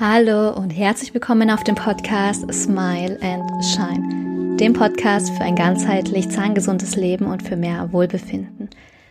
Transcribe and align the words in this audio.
Hallo 0.00 0.54
und 0.54 0.70
herzlich 0.70 1.12
willkommen 1.12 1.50
auf 1.50 1.62
dem 1.62 1.74
Podcast 1.74 2.50
Smile 2.50 3.18
and 3.20 3.62
Shine, 3.62 4.56
dem 4.56 4.72
Podcast 4.72 5.28
für 5.28 5.42
ein 5.42 5.54
ganzheitlich 5.54 6.30
zahngesundes 6.30 6.96
Leben 6.96 7.26
und 7.26 7.42
für 7.42 7.56
mehr 7.56 7.92
Wohlbefinden. 7.92 8.70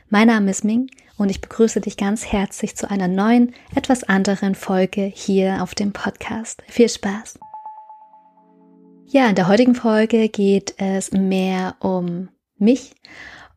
Mein 0.09 0.29
Name 0.29 0.49
ist 0.49 0.65
Ming 0.65 0.89
und 1.15 1.29
ich 1.29 1.41
begrüße 1.41 1.79
dich 1.79 1.95
ganz 1.95 2.25
herzlich 2.25 2.75
zu 2.75 2.89
einer 2.89 3.07
neuen, 3.07 3.53
etwas 3.75 4.03
anderen 4.03 4.55
Folge 4.55 5.03
hier 5.03 5.61
auf 5.61 5.75
dem 5.75 5.93
Podcast. 5.93 6.63
Viel 6.67 6.89
Spaß! 6.89 7.37
Ja, 9.05 9.29
in 9.29 9.35
der 9.35 9.47
heutigen 9.47 9.75
Folge 9.75 10.27
geht 10.27 10.73
es 10.79 11.11
mehr 11.11 11.75
um 11.81 12.29
mich 12.57 12.95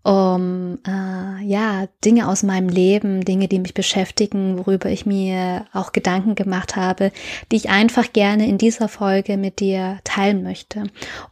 um 0.03 0.79
äh, 0.87 1.45
ja 1.45 1.87
Dinge 2.05 2.29
aus 2.29 2.43
meinem 2.43 2.69
Leben, 2.69 3.25
Dinge, 3.25 3.47
die 3.47 3.61
mich 3.61 3.75
beschäftigen, 3.75 4.59
worüber 4.59 4.91
ich 4.91 5.07
mir 5.07 5.65
auch 5.73 5.93
Gedanken 5.93 6.35
gemacht 6.35 6.75
habe, 6.75 7.13
die 7.51 7.57
ich 7.57 7.71
einfach 7.71 8.13
gerne 8.13 8.49
in 8.49 8.59
dieser 8.59 8.89
Folge 8.89 9.37
mit 9.37 9.61
dir 9.61 9.99
teilen 10.03 10.43
möchte. 10.43 10.85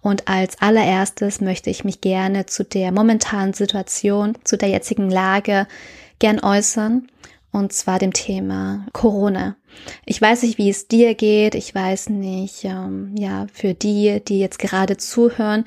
Und 0.02 0.28
als 0.28 0.60
allererstes 0.62 1.40
möchte 1.40 1.70
ich 1.70 1.84
mich 1.84 2.00
gerne 2.00 2.46
zu 2.46 2.64
der 2.64 2.92
momentanen 2.92 3.54
Situation, 3.54 4.38
zu 4.44 4.56
der 4.56 4.68
jetzigen 4.68 5.10
Lage 5.10 5.66
gern 6.20 6.38
äußern. 6.38 7.08
Und 7.52 7.72
zwar 7.72 7.98
dem 7.98 8.12
Thema 8.12 8.86
Corona. 8.92 9.56
Ich 10.04 10.22
weiß 10.22 10.44
nicht, 10.44 10.58
wie 10.58 10.70
es 10.70 10.86
dir 10.86 11.16
geht. 11.16 11.56
Ich 11.56 11.74
weiß 11.74 12.10
nicht, 12.10 12.64
ähm, 12.64 13.16
ja, 13.18 13.46
für 13.52 13.74
die, 13.74 14.22
die 14.24 14.38
jetzt 14.38 14.60
gerade 14.60 14.96
zuhören, 14.96 15.64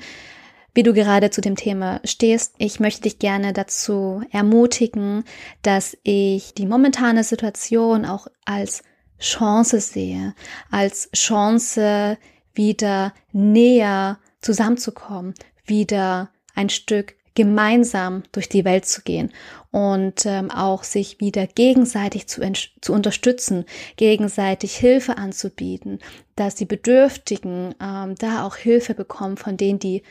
wie 0.74 0.82
du 0.82 0.92
gerade 0.92 1.30
zu 1.30 1.40
dem 1.40 1.56
Thema 1.56 2.00
stehst. 2.04 2.54
Ich 2.58 2.80
möchte 2.80 3.02
dich 3.02 3.18
gerne 3.18 3.52
dazu 3.52 4.22
ermutigen, 4.30 5.24
dass 5.62 5.96
ich 6.02 6.54
die 6.54 6.66
momentane 6.66 7.24
Situation 7.24 8.04
auch 8.04 8.26
als 8.44 8.82
Chance 9.20 9.80
sehe, 9.80 10.34
als 10.70 11.08
Chance 11.12 12.18
wieder 12.54 13.14
näher 13.32 14.18
zusammenzukommen, 14.40 15.34
wieder 15.64 16.30
ein 16.54 16.68
Stück 16.68 17.14
gemeinsam 17.34 18.22
durch 18.30 18.48
die 18.48 18.64
Welt 18.64 18.86
zu 18.86 19.02
gehen 19.02 19.32
und 19.72 20.24
ähm, 20.24 20.52
auch 20.52 20.84
sich 20.84 21.18
wieder 21.18 21.48
gegenseitig 21.48 22.28
zu, 22.28 22.40
zu 22.80 22.92
unterstützen, 22.92 23.64
gegenseitig 23.96 24.76
Hilfe 24.76 25.18
anzubieten, 25.18 25.98
dass 26.36 26.54
die 26.54 26.64
Bedürftigen 26.64 27.74
ähm, 27.80 28.14
da 28.16 28.46
auch 28.46 28.54
Hilfe 28.54 28.94
bekommen 28.94 29.36
von 29.36 29.56
denen, 29.56 29.80
die 29.80 30.04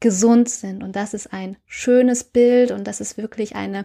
gesund 0.00 0.48
sind. 0.48 0.82
Und 0.82 0.96
das 0.96 1.14
ist 1.14 1.32
ein 1.32 1.56
schönes 1.66 2.24
Bild 2.24 2.70
und 2.70 2.84
das 2.84 3.00
ist 3.00 3.16
wirklich 3.16 3.56
eine 3.56 3.84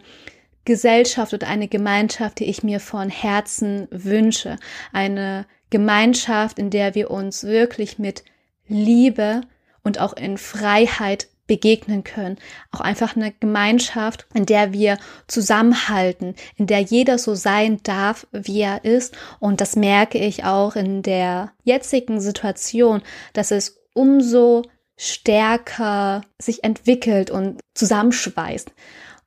Gesellschaft 0.66 1.34
oder 1.34 1.48
eine 1.48 1.67
Gemeinschaft, 1.67 2.40
die 2.40 2.45
ich 2.45 2.64
mir 2.64 2.80
von 2.80 3.09
Herzen 3.09 3.88
wünsche. 3.92 4.58
Eine 4.94 5.45
Gemeinschaft, 5.70 6.59
in 6.59 6.70
der 6.70 6.95
wir 6.95 7.09
uns 7.09 7.44
wirklich 7.44 7.98
mit 7.98 8.23
Liebe 8.67 9.42
und 9.84 10.00
auch 10.00 10.14
in 10.14 10.38
Freiheit 10.38 11.28
begegnen 11.48 12.04
können. 12.04 12.38
Auch 12.72 12.80
einfach 12.80 13.16
eine 13.16 13.34
Gemeinschaft, 13.34 14.26
in 14.34 14.45
der 14.45 14.72
wir 14.72 14.98
zusammenhalten, 15.28 16.36
in 16.56 16.67
der 16.67 16.80
jeder 16.80 17.17
so 17.17 17.36
sein 17.36 17.82
darf, 17.84 18.26
wie 18.32 18.62
er 18.62 18.86
ist. 18.86 19.17
Und 19.39 19.59
das 19.59 19.76
merke 19.76 20.17
ich 20.17 20.45
auch 20.45 20.76
in 20.76 21.02
der 21.02 21.52
jetzigen 21.64 22.22
Situation, 22.22 23.02
dass 23.34 23.52
es 23.52 23.82
umso 23.94 24.64
stärker 25.02 26.21
sich 26.39 26.63
entwickelt 26.63 27.31
und 27.31 27.59
zusammenschweißt. 27.73 28.71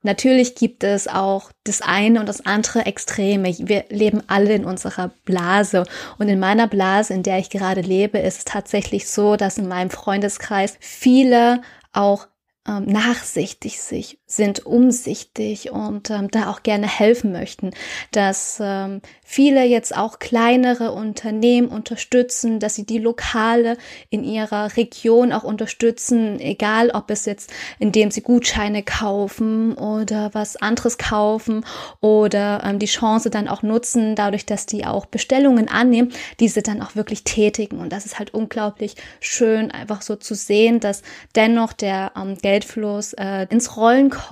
Natürlich 0.03 0.55
gibt 0.55 0.85
es 0.85 1.09
auch 1.09 1.51
das 1.65 1.81
eine 1.81 2.21
und 2.21 2.29
das 2.29 2.45
andere 2.45 2.87
Extreme. 2.87 3.57
Wir 3.59 3.87
leben 3.89 4.23
alle 4.29 4.55
in 4.55 4.67
unserer 4.67 5.11
Blase. 5.25 5.85
Und 6.19 6.29
in 6.29 6.39
meiner 6.39 6.69
Blase, 6.69 7.15
in 7.15 7.23
der 7.23 7.39
ich 7.39 7.51
gerade 7.51 7.81
lebe, 7.81 8.19
ist 8.19 8.39
es 8.39 8.45
tatsächlich 8.45 9.09
so, 9.09 9.37
dass 9.37 9.59
in 9.59 9.67
meinem 9.67 9.91
Freundeskreis 9.91 10.77
viele 10.79 11.63
auch 11.93 12.29
ähm, 12.69 12.85
nachsichtig 12.85 13.81
sich, 13.81 14.19
sind 14.37 14.67
umsichtig 14.67 15.71
und 15.71 16.11
ähm, 16.11 16.31
da 16.31 16.51
auch 16.51 16.63
gerne 16.63 16.89
helfen 16.89 17.31
möchten, 17.31 17.71
dass 18.11 18.59
ähm, 18.61 19.01
viele 19.23 19.65
jetzt 19.65 19.97
auch 19.97 20.19
kleinere 20.19 20.91
Unternehmen 20.93 21.69
unterstützen, 21.69 22.59
dass 22.59 22.75
sie 22.75 22.85
die 22.85 22.99
Lokale 22.99 23.77
in 24.11 24.25
ihrer 24.25 24.77
Region 24.77 25.33
auch 25.33 25.45
unterstützen, 25.45 26.41
egal 26.41 26.91
ob 26.91 27.11
es 27.11 27.27
jetzt, 27.27 27.53
indem 27.79 28.11
sie 28.11 28.23
Gutscheine 28.23 28.83
kaufen 28.83 29.75
oder 29.75 30.31
was 30.33 30.57
anderes 30.57 30.99
kaufen 30.99 31.65
oder 32.01 32.63
ähm, 32.65 32.79
die 32.81 32.87
Chance 32.87 33.31
dann 33.31 33.47
auch 33.49 33.63
nutzen, 33.63 34.17
dadurch, 34.17 34.47
dass 34.47 34.67
die 34.67 34.85
auch 34.85 35.07
Bestellungen 35.07 35.69
annehmen, 35.69 36.13
diese 36.41 36.63
dann 36.63 36.83
auch 36.83 36.97
wirklich 36.97 37.23
tätigen. 37.23 37.79
Und 37.79 37.93
das 37.93 38.05
ist 38.05 38.19
halt 38.19 38.35
unglaublich 38.35 38.97
schön, 39.21 39.71
einfach 39.71 40.03
so 40.03 40.17
zu 40.17 40.35
sehen, 40.35 40.81
dass 40.81 41.03
dennoch 41.37 41.73
der 41.73 42.13
ähm, 42.17 42.37
Geldfluss 42.37 43.13
äh, 43.13 43.47
ins 43.51 43.77
Rollen 43.77 44.11
kommt 44.11 44.24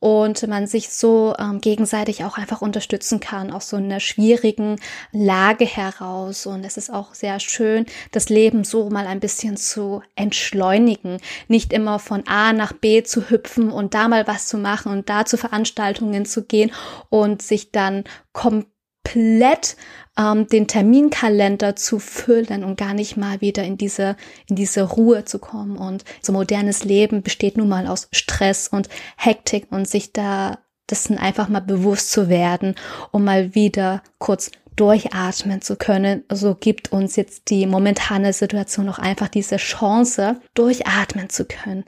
und 0.00 0.48
man 0.48 0.66
sich 0.66 0.88
so 0.88 1.34
ähm, 1.38 1.60
gegenseitig 1.60 2.24
auch 2.24 2.38
einfach 2.38 2.62
unterstützen 2.62 3.20
kann, 3.20 3.52
aus 3.52 3.68
so 3.68 3.76
einer 3.76 4.00
schwierigen 4.00 4.80
Lage 5.12 5.66
heraus. 5.66 6.46
Und 6.46 6.64
es 6.64 6.78
ist 6.78 6.92
auch 6.92 7.14
sehr 7.14 7.38
schön, 7.38 7.84
das 8.10 8.30
Leben 8.30 8.64
so 8.64 8.88
mal 8.88 9.06
ein 9.06 9.20
bisschen 9.20 9.58
zu 9.58 10.02
entschleunigen, 10.16 11.18
nicht 11.48 11.72
immer 11.72 11.98
von 11.98 12.26
A 12.26 12.52
nach 12.54 12.72
B 12.72 13.02
zu 13.02 13.28
hüpfen 13.28 13.70
und 13.70 13.92
da 13.94 14.08
mal 14.08 14.26
was 14.26 14.46
zu 14.46 14.56
machen 14.56 14.90
und 14.90 15.10
da 15.10 15.26
zu 15.26 15.36
Veranstaltungen 15.36 16.24
zu 16.24 16.44
gehen 16.44 16.72
und 17.10 17.42
sich 17.42 17.70
dann 17.70 18.04
komplett 18.32 19.76
ähm, 20.20 20.46
den 20.48 20.66
Terminkalender 20.66 21.76
zu 21.76 21.98
füllen 21.98 22.64
und 22.64 22.76
gar 22.76 22.94
nicht 22.94 23.16
mal 23.16 23.40
wieder 23.40 23.64
in 23.64 23.78
diese, 23.78 24.16
in 24.48 24.56
diese 24.56 24.82
Ruhe 24.82 25.24
zu 25.24 25.38
kommen. 25.38 25.76
Und 25.76 26.04
so 26.20 26.32
modernes 26.32 26.84
Leben 26.84 27.22
besteht 27.22 27.56
nun 27.56 27.68
mal 27.68 27.86
aus 27.86 28.08
Stress 28.12 28.68
und 28.68 28.88
Hektik 29.16 29.68
und 29.70 29.88
sich 29.88 30.12
da 30.12 30.58
dessen 30.90 31.18
einfach 31.18 31.48
mal 31.48 31.60
bewusst 31.60 32.10
zu 32.10 32.28
werden, 32.28 32.74
um 33.12 33.24
mal 33.24 33.54
wieder 33.54 34.02
kurz 34.18 34.50
durchatmen 34.76 35.62
zu 35.62 35.76
können. 35.76 36.24
So 36.32 36.54
gibt 36.54 36.92
uns 36.92 37.16
jetzt 37.16 37.50
die 37.50 37.66
momentane 37.66 38.32
Situation 38.32 38.88
auch 38.88 38.98
einfach 38.98 39.28
diese 39.28 39.56
Chance, 39.56 40.40
durchatmen 40.54 41.30
zu 41.30 41.44
können. 41.44 41.84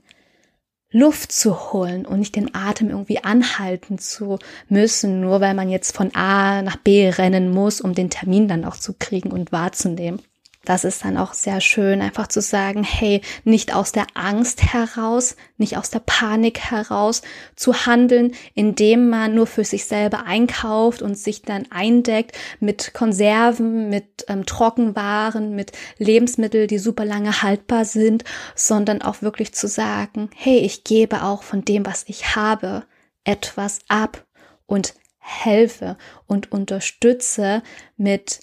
Luft 0.93 1.33
zu 1.33 1.73
holen 1.73 2.07
und 2.07 2.19
nicht 2.19 2.37
den 2.37 2.55
Atem 2.55 2.91
irgendwie 2.91 3.25
anhalten 3.25 3.99
zu 3.99 4.39
müssen, 4.69 5.21
nur 5.21 5.41
weil 5.41 5.55
man 5.55 5.69
jetzt 5.69 5.97
von 5.97 6.15
A 6.15 6.63
nach 6.63 6.77
B 6.77 7.09
rennen 7.09 7.51
muss, 7.51 7.81
um 7.81 7.95
den 7.95 8.11
Termin 8.11 8.47
dann 8.47 8.65
auch 8.65 8.77
zu 8.77 8.95
kriegen 8.99 9.31
und 9.33 9.53
wahrzunehmen 9.53 10.21
das 10.65 10.85
ist 10.85 11.05
dann 11.05 11.17
auch 11.17 11.35
sehr 11.35 11.61
schön, 11.61 12.01
einfach 12.01 12.29
zu 12.29 12.41
sagen, 12.41 12.85
hey, 12.85 13.21
nicht 13.45 13.75
aus 13.75 13.91
der 13.91 14.07
Angst 14.15 14.73
heraus, 14.73 15.37
nicht 15.57 15.77
aus 15.77 15.91
der 15.91 15.99
Panik 16.01 16.61
heraus 16.61 17.23
zu 17.57 17.87
handeln, 17.87 18.33
indem 18.55 19.09
man 19.09 19.35
nur 19.35 19.47
für 19.49 19.65
sich 19.65 19.87
selber 19.87 20.25
einkauft 20.25 21.03
und 21.03 21.19
sich 21.19 21.43
dann 21.43 21.67
eindeckt 21.71 22.39
mit 22.61 22.95
Konserven, 22.95 23.89
mit 23.89 24.25
ähm, 24.29 24.47
Trockenwaren, 24.47 25.55
mit 25.55 25.73
Lebensmitteln, 25.99 26.69
die 26.69 26.79
super 26.79 27.05
lange 27.05 27.43
haltbar 27.43 27.85
sind, 27.85 28.23
sondern 28.55 29.03
auch 29.03 29.21
wirklich 29.23 29.55
zu 29.55 29.67
sagen, 29.67 30.31
hey, 30.37 30.59
ich 30.59 30.85
gebe 30.85 31.25
auch 31.25 31.43
von 31.43 31.65
dem, 31.65 31.85
was 31.85 32.05
ich 32.07 32.37
habe, 32.37 32.85
etwas 33.25 33.81
ab 33.89 34.25
und 34.67 34.95
helfe 35.19 35.97
und 36.27 36.53
unterstütze 36.53 37.63
mit 37.97 38.41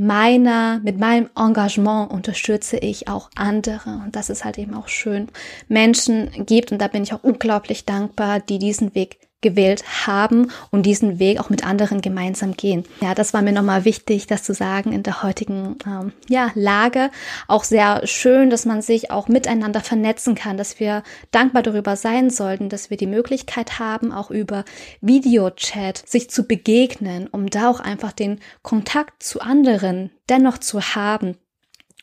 meiner, 0.00 0.80
mit 0.82 0.98
meinem 0.98 1.28
Engagement 1.36 2.10
unterstütze 2.10 2.78
ich 2.78 3.06
auch 3.06 3.30
andere. 3.36 4.00
Und 4.04 4.16
das 4.16 4.30
ist 4.30 4.44
halt 4.44 4.56
eben 4.58 4.74
auch 4.74 4.88
schön. 4.88 5.28
Menschen 5.68 6.30
gibt, 6.46 6.72
und 6.72 6.80
da 6.80 6.88
bin 6.88 7.02
ich 7.02 7.12
auch 7.12 7.22
unglaublich 7.22 7.84
dankbar, 7.84 8.40
die 8.40 8.58
diesen 8.58 8.94
Weg 8.94 9.18
gewählt 9.40 9.84
haben 10.06 10.50
und 10.70 10.84
diesen 10.84 11.18
Weg 11.18 11.40
auch 11.40 11.50
mit 11.50 11.66
anderen 11.66 12.00
gemeinsam 12.00 12.56
gehen. 12.56 12.84
Ja, 13.00 13.14
das 13.14 13.32
war 13.32 13.42
mir 13.42 13.52
nochmal 13.52 13.84
wichtig, 13.84 14.26
das 14.26 14.42
zu 14.42 14.54
sagen 14.54 14.92
in 14.92 15.02
der 15.02 15.22
heutigen 15.22 15.76
ähm, 15.86 16.12
ja, 16.28 16.50
Lage. 16.54 17.10
Auch 17.48 17.64
sehr 17.64 18.06
schön, 18.06 18.50
dass 18.50 18.66
man 18.66 18.82
sich 18.82 19.10
auch 19.10 19.28
miteinander 19.28 19.80
vernetzen 19.80 20.34
kann, 20.34 20.56
dass 20.56 20.80
wir 20.80 21.02
dankbar 21.30 21.62
darüber 21.62 21.96
sein 21.96 22.30
sollten, 22.30 22.68
dass 22.68 22.90
wir 22.90 22.96
die 22.96 23.06
Möglichkeit 23.06 23.78
haben, 23.78 24.12
auch 24.12 24.30
über 24.30 24.64
Videochat 25.00 26.02
sich 26.06 26.30
zu 26.30 26.44
begegnen, 26.44 27.28
um 27.28 27.48
da 27.48 27.70
auch 27.70 27.80
einfach 27.80 28.12
den 28.12 28.40
Kontakt 28.62 29.22
zu 29.22 29.40
anderen 29.40 30.10
dennoch 30.28 30.58
zu 30.58 30.80
haben 30.80 31.36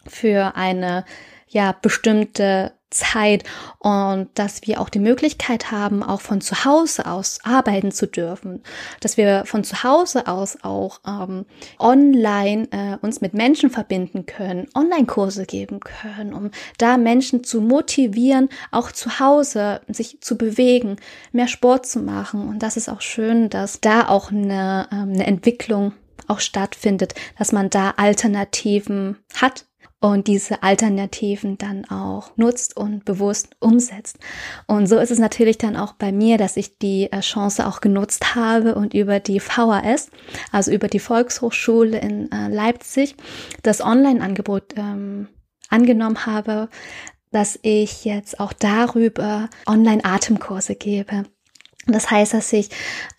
für 0.05 0.55
eine 0.55 1.05
ja 1.47 1.71
bestimmte 1.71 2.76
Zeit 2.89 3.43
und 3.79 4.29
dass 4.35 4.61
wir 4.65 4.79
auch 4.79 4.89
die 4.89 4.99
Möglichkeit 4.99 5.71
haben, 5.71 6.03
auch 6.03 6.21
von 6.21 6.39
zu 6.39 6.63
Hause 6.63 7.05
aus 7.05 7.39
arbeiten 7.43 7.91
zu 7.91 8.07
dürfen, 8.07 8.63
dass 9.01 9.17
wir 9.17 9.43
von 9.45 9.63
zu 9.63 9.83
Hause 9.83 10.27
aus 10.27 10.57
auch 10.63 11.01
ähm, 11.05 11.45
online 11.79 12.67
äh, 12.71 12.97
uns 13.01 13.19
mit 13.19 13.33
Menschen 13.33 13.69
verbinden 13.69 14.25
können, 14.25 14.67
Online-Kurse 14.73 15.45
geben 15.45 15.81
können, 15.81 16.33
um 16.33 16.51
da 16.77 16.97
Menschen 16.97 17.43
zu 17.43 17.59
motivieren, 17.59 18.49
auch 18.71 18.91
zu 18.91 19.19
Hause 19.19 19.81
sich 19.87 20.21
zu 20.21 20.37
bewegen, 20.37 20.95
mehr 21.33 21.47
Sport 21.47 21.85
zu 21.85 21.99
machen. 21.99 22.47
Und 22.47 22.63
das 22.63 22.77
ist 22.77 22.89
auch 22.89 23.01
schön, 23.01 23.49
dass 23.49 23.81
da 23.81 24.07
auch 24.07 24.31
eine, 24.31 24.87
ähm, 24.91 25.13
eine 25.13 25.27
Entwicklung 25.27 25.93
auch 26.27 26.39
stattfindet, 26.39 27.15
dass 27.37 27.51
man 27.51 27.69
da 27.69 27.93
Alternativen 27.97 29.17
hat 29.35 29.65
und 30.07 30.27
diese 30.27 30.63
Alternativen 30.63 31.57
dann 31.57 31.83
auch 31.83 32.31
nutzt 32.37 32.77
und 32.77 33.03
bewusst 33.03 33.57
umsetzt. 33.59 34.19
Und 34.65 34.87
so 34.87 34.97
ist 34.99 35.11
es 35.11 35.19
natürlich 35.19 35.57
dann 35.57 35.75
auch 35.75 35.93
bei 35.93 36.13
mir, 36.13 36.37
dass 36.37 36.55
ich 36.55 36.77
die 36.77 37.11
äh, 37.11 37.19
Chance 37.19 37.67
auch 37.67 37.81
genutzt 37.81 38.33
habe 38.33 38.75
und 38.75 38.93
über 38.93 39.19
die 39.19 39.41
VHS, 39.41 40.09
also 40.53 40.71
über 40.71 40.87
die 40.87 40.99
Volkshochschule 40.99 41.99
in 41.99 42.31
äh, 42.31 42.47
Leipzig, 42.47 43.15
das 43.63 43.81
Online-Angebot 43.81 44.75
ähm, 44.77 45.27
angenommen 45.69 46.25
habe, 46.25 46.69
dass 47.31 47.59
ich 47.61 48.05
jetzt 48.05 48.39
auch 48.39 48.53
darüber 48.53 49.49
Online-Atemkurse 49.65 50.75
gebe. 50.75 51.25
Das 51.87 52.11
heißt, 52.11 52.33
dass 52.33 52.51
ich 52.53 52.69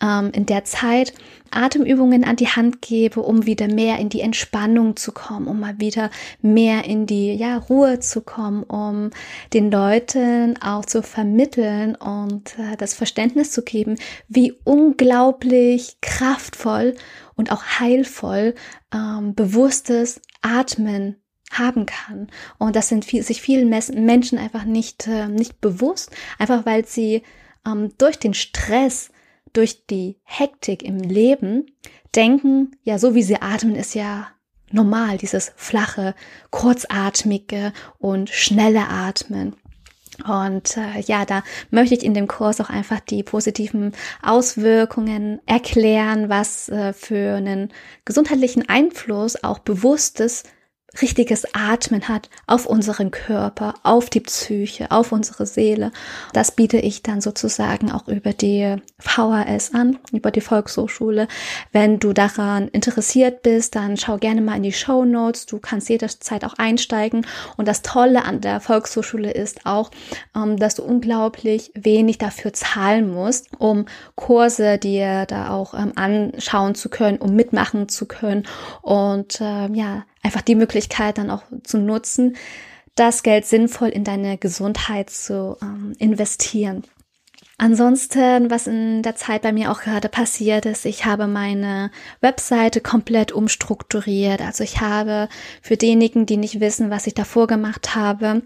ähm, 0.01 0.31
in 0.33 0.45
der 0.45 0.63
Zeit 0.63 1.13
Atemübungen 1.51 2.23
an 2.23 2.35
die 2.35 2.47
Hand 2.47 2.81
gebe, 2.81 3.21
um 3.21 3.45
wieder 3.45 3.67
mehr 3.67 3.97
in 3.97 4.09
die 4.09 4.21
Entspannung 4.21 4.95
zu 4.95 5.11
kommen, 5.11 5.47
um 5.47 5.59
mal 5.59 5.79
wieder 5.79 6.11
mehr 6.41 6.85
in 6.85 7.07
die 7.07 7.33
ja, 7.33 7.57
Ruhe 7.57 7.99
zu 7.99 8.21
kommen, 8.21 8.63
um 8.63 9.09
den 9.53 9.71
Leuten 9.71 10.61
auch 10.61 10.85
zu 10.85 11.01
vermitteln 11.01 11.95
und 11.95 12.57
äh, 12.59 12.77
das 12.77 12.93
Verständnis 12.93 13.51
zu 13.51 13.63
geben, 13.63 13.95
wie 14.27 14.53
unglaublich 14.63 15.97
kraftvoll 16.01 16.95
und 17.35 17.51
auch 17.51 17.63
heilvoll 17.79 18.53
ähm, 18.93 19.33
bewusstes 19.33 20.21
Atmen 20.41 21.15
haben 21.51 21.87
kann. 21.87 22.27
Und 22.59 22.75
das 22.75 22.89
sind 22.89 23.05
viel, 23.05 23.23
sich 23.23 23.41
vielen 23.41 23.69
Menschen 23.69 24.37
einfach 24.37 24.65
nicht, 24.65 25.07
äh, 25.07 25.27
nicht 25.27 25.59
bewusst, 25.61 26.11
einfach 26.37 26.65
weil 26.67 26.85
sie 26.85 27.23
ähm, 27.65 27.91
durch 27.97 28.17
den 28.19 28.33
Stress, 28.33 29.11
durch 29.53 29.85
die 29.87 30.17
Hektik 30.23 30.83
im 30.83 30.99
Leben 30.99 31.65
denken, 32.15 32.71
ja, 32.83 32.99
so 32.99 33.15
wie 33.15 33.23
sie 33.23 33.41
atmen, 33.41 33.75
ist 33.75 33.95
ja 33.95 34.27
normal, 34.71 35.17
dieses 35.17 35.51
flache, 35.55 36.15
kurzatmige 36.51 37.73
und 37.97 38.29
schnelle 38.29 38.87
Atmen. 38.89 39.55
Und 40.27 40.75
äh, 40.75 40.99
ja, 41.01 41.25
da 41.25 41.43
möchte 41.71 41.95
ich 41.95 42.03
in 42.03 42.13
dem 42.13 42.27
Kurs 42.27 42.59
auch 42.59 42.69
einfach 42.69 42.99
die 42.99 43.23
positiven 43.23 43.93
Auswirkungen 44.21 45.39
erklären, 45.45 46.29
was 46.29 46.67
äh, 46.69 46.93
für 46.93 47.35
einen 47.35 47.69
gesundheitlichen 48.03 48.67
Einfluss 48.67 49.41
auch 49.43 49.59
bewusstes 49.59 50.43
richtiges 51.01 51.45
Atmen 51.53 52.07
hat 52.07 52.29
auf 52.47 52.65
unseren 52.65 53.11
Körper, 53.11 53.75
auf 53.83 54.09
die 54.09 54.19
Psyche, 54.21 54.91
auf 54.91 55.11
unsere 55.11 55.45
Seele. 55.45 55.91
Das 56.33 56.51
biete 56.51 56.77
ich 56.77 57.03
dann 57.03 57.21
sozusagen 57.21 57.91
auch 57.91 58.07
über 58.07 58.33
die 58.33 58.77
VHS 58.99 59.73
an, 59.73 59.99
über 60.11 60.31
die 60.31 60.41
Volkshochschule. 60.41 61.27
Wenn 61.71 61.99
du 61.99 62.13
daran 62.13 62.67
interessiert 62.69 63.43
bist, 63.43 63.75
dann 63.75 63.97
schau 63.97 64.17
gerne 64.17 64.41
mal 64.41 64.57
in 64.57 64.63
die 64.63 64.73
Show 64.73 65.05
Notes. 65.05 65.45
Du 65.45 65.59
kannst 65.59 65.89
jederzeit 65.89 66.43
auch 66.43 66.55
einsteigen. 66.55 67.25
Und 67.57 67.67
das 67.67 67.81
Tolle 67.81 68.23
an 68.25 68.41
der 68.41 68.59
Volkshochschule 68.59 69.31
ist 69.31 69.65
auch, 69.65 69.91
ähm, 70.35 70.57
dass 70.57 70.75
du 70.75 70.83
unglaublich 70.83 71.71
wenig 71.75 72.17
dafür 72.17 72.53
zahlen 72.53 73.11
musst, 73.11 73.49
um 73.59 73.85
Kurse 74.15 74.77
dir 74.77 75.25
da 75.25 75.51
auch 75.51 75.73
ähm, 75.73 75.93
anschauen 75.95 76.75
zu 76.75 76.89
können, 76.89 77.17
um 77.17 77.35
mitmachen 77.35 77.89
zu 77.89 78.05
können. 78.05 78.43
Und 78.81 79.39
ähm, 79.41 79.75
ja, 79.75 80.03
einfach 80.23 80.41
die 80.41 80.55
Möglichkeit 80.55 81.17
dann 81.17 81.29
auch 81.29 81.43
zu 81.63 81.77
nutzen, 81.77 82.35
das 82.95 83.23
Geld 83.23 83.45
sinnvoll 83.45 83.89
in 83.89 84.03
deine 84.03 84.37
Gesundheit 84.37 85.09
zu 85.09 85.57
ähm, 85.61 85.93
investieren. 85.99 86.83
Ansonsten, 87.57 88.49
was 88.49 88.67
in 88.67 89.03
der 89.03 89.17
Zeit 89.17 89.41
bei 89.41 89.51
mir 89.51 89.69
auch 89.69 89.81
gerade 89.81 90.07
passiert 90.07 90.65
ist, 90.65 90.85
ich 90.85 91.03
habe 91.03 91.27
meine 91.27 91.91
Webseite 92.21 92.79
komplett 92.79 93.33
umstrukturiert. 93.33 94.41
Also 94.41 94.63
ich 94.63 94.79
habe 94.79 95.27
für 95.61 95.75
diejenigen, 95.75 96.25
die 96.25 96.37
nicht 96.37 96.61
wissen, 96.61 96.89
was 96.89 97.05
ich 97.05 97.15
davor 97.15 97.47
gemacht 97.47 97.95
habe, 97.95 98.43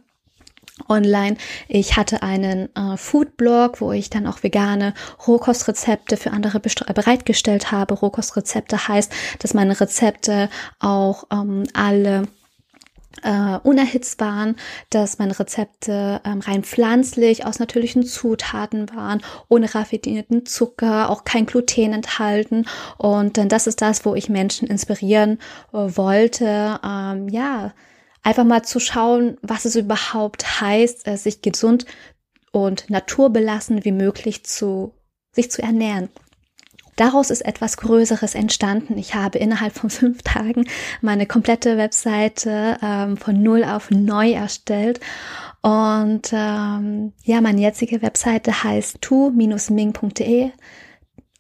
online. 0.90 1.38
Ich 1.68 1.96
hatte 1.96 2.24
einen 2.24 2.76
äh, 2.76 2.98
Foodblog, 2.98 3.82
wo 3.82 3.92
ich 3.92 4.10
dann 4.10 4.28
auch 4.28 4.44
vegane 4.44 4.94
Rohkostrezepte 5.28 6.18
für 6.18 6.32
andere 6.32 6.60
bereitgestellt 6.60 7.72
habe. 7.72 7.94
Rohkostrezepte 7.94 8.88
heißt, 8.88 9.12
dass 9.40 9.54
meine 9.54 9.80
Rezepte 9.80 10.50
auch 10.80 11.26
ähm, 11.32 11.64
alle 11.74 12.24
äh, 13.22 13.58
unerhitzt 13.64 14.20
waren, 14.20 14.56
dass 14.90 15.20
meine 15.20 15.38
Rezepte 15.38 16.22
ähm, 16.26 16.40
rein 16.40 16.64
pflanzlich 16.64 17.46
aus 17.46 17.60
natürlichen 17.60 18.04
Zutaten 18.04 18.90
waren, 18.94 19.22
ohne 19.50 19.74
raffinierten 19.74 20.46
Zucker, 20.46 21.10
auch 21.10 21.24
kein 21.24 21.46
Gluten 21.46 21.94
enthalten. 21.94 22.66
Und 22.98 23.38
äh, 23.38 23.46
das 23.46 23.68
ist 23.68 23.82
das, 23.82 24.06
wo 24.06 24.16
ich 24.16 24.30
Menschen 24.30 24.68
inspirieren 24.68 25.40
äh, 25.72 25.78
wollte, 25.78 26.80
ähm, 26.84 27.30
ja, 27.30 27.74
einfach 28.24 28.46
mal 28.46 28.64
zu 28.64 28.80
schauen, 28.80 29.38
was 29.42 29.66
es 29.66 29.76
überhaupt 29.76 30.62
heißt, 30.62 31.08
äh, 31.08 31.18
sich 31.18 31.42
gesund 31.42 31.86
und 32.52 32.90
naturbelassen 32.90 33.84
wie 33.86 33.92
möglich 33.92 34.46
zu, 34.46 34.94
sich 35.32 35.52
zu 35.52 35.62
ernähren. 35.62 36.10
Daraus 36.96 37.32
ist 37.32 37.42
etwas 37.42 37.78
Größeres 37.78 38.36
entstanden. 38.36 38.98
Ich 38.98 39.16
habe 39.16 39.40
innerhalb 39.40 39.74
von 39.74 39.90
fünf 39.90 40.22
Tagen 40.24 40.66
meine 41.02 41.26
komplette 41.26 41.78
Webseite 41.78 42.78
ähm, 42.82 43.18
von 43.18 43.42
null 43.42 43.64
auf 43.64 43.92
neu 43.92 44.32
erstellt. 44.32 45.00
Und 45.62 46.32
ähm, 46.34 47.14
ja, 47.24 47.42
meine 47.42 47.62
jetzige 47.62 48.02
Webseite 48.02 48.64
heißt 48.64 49.02
tu-ming.de. 49.02 50.52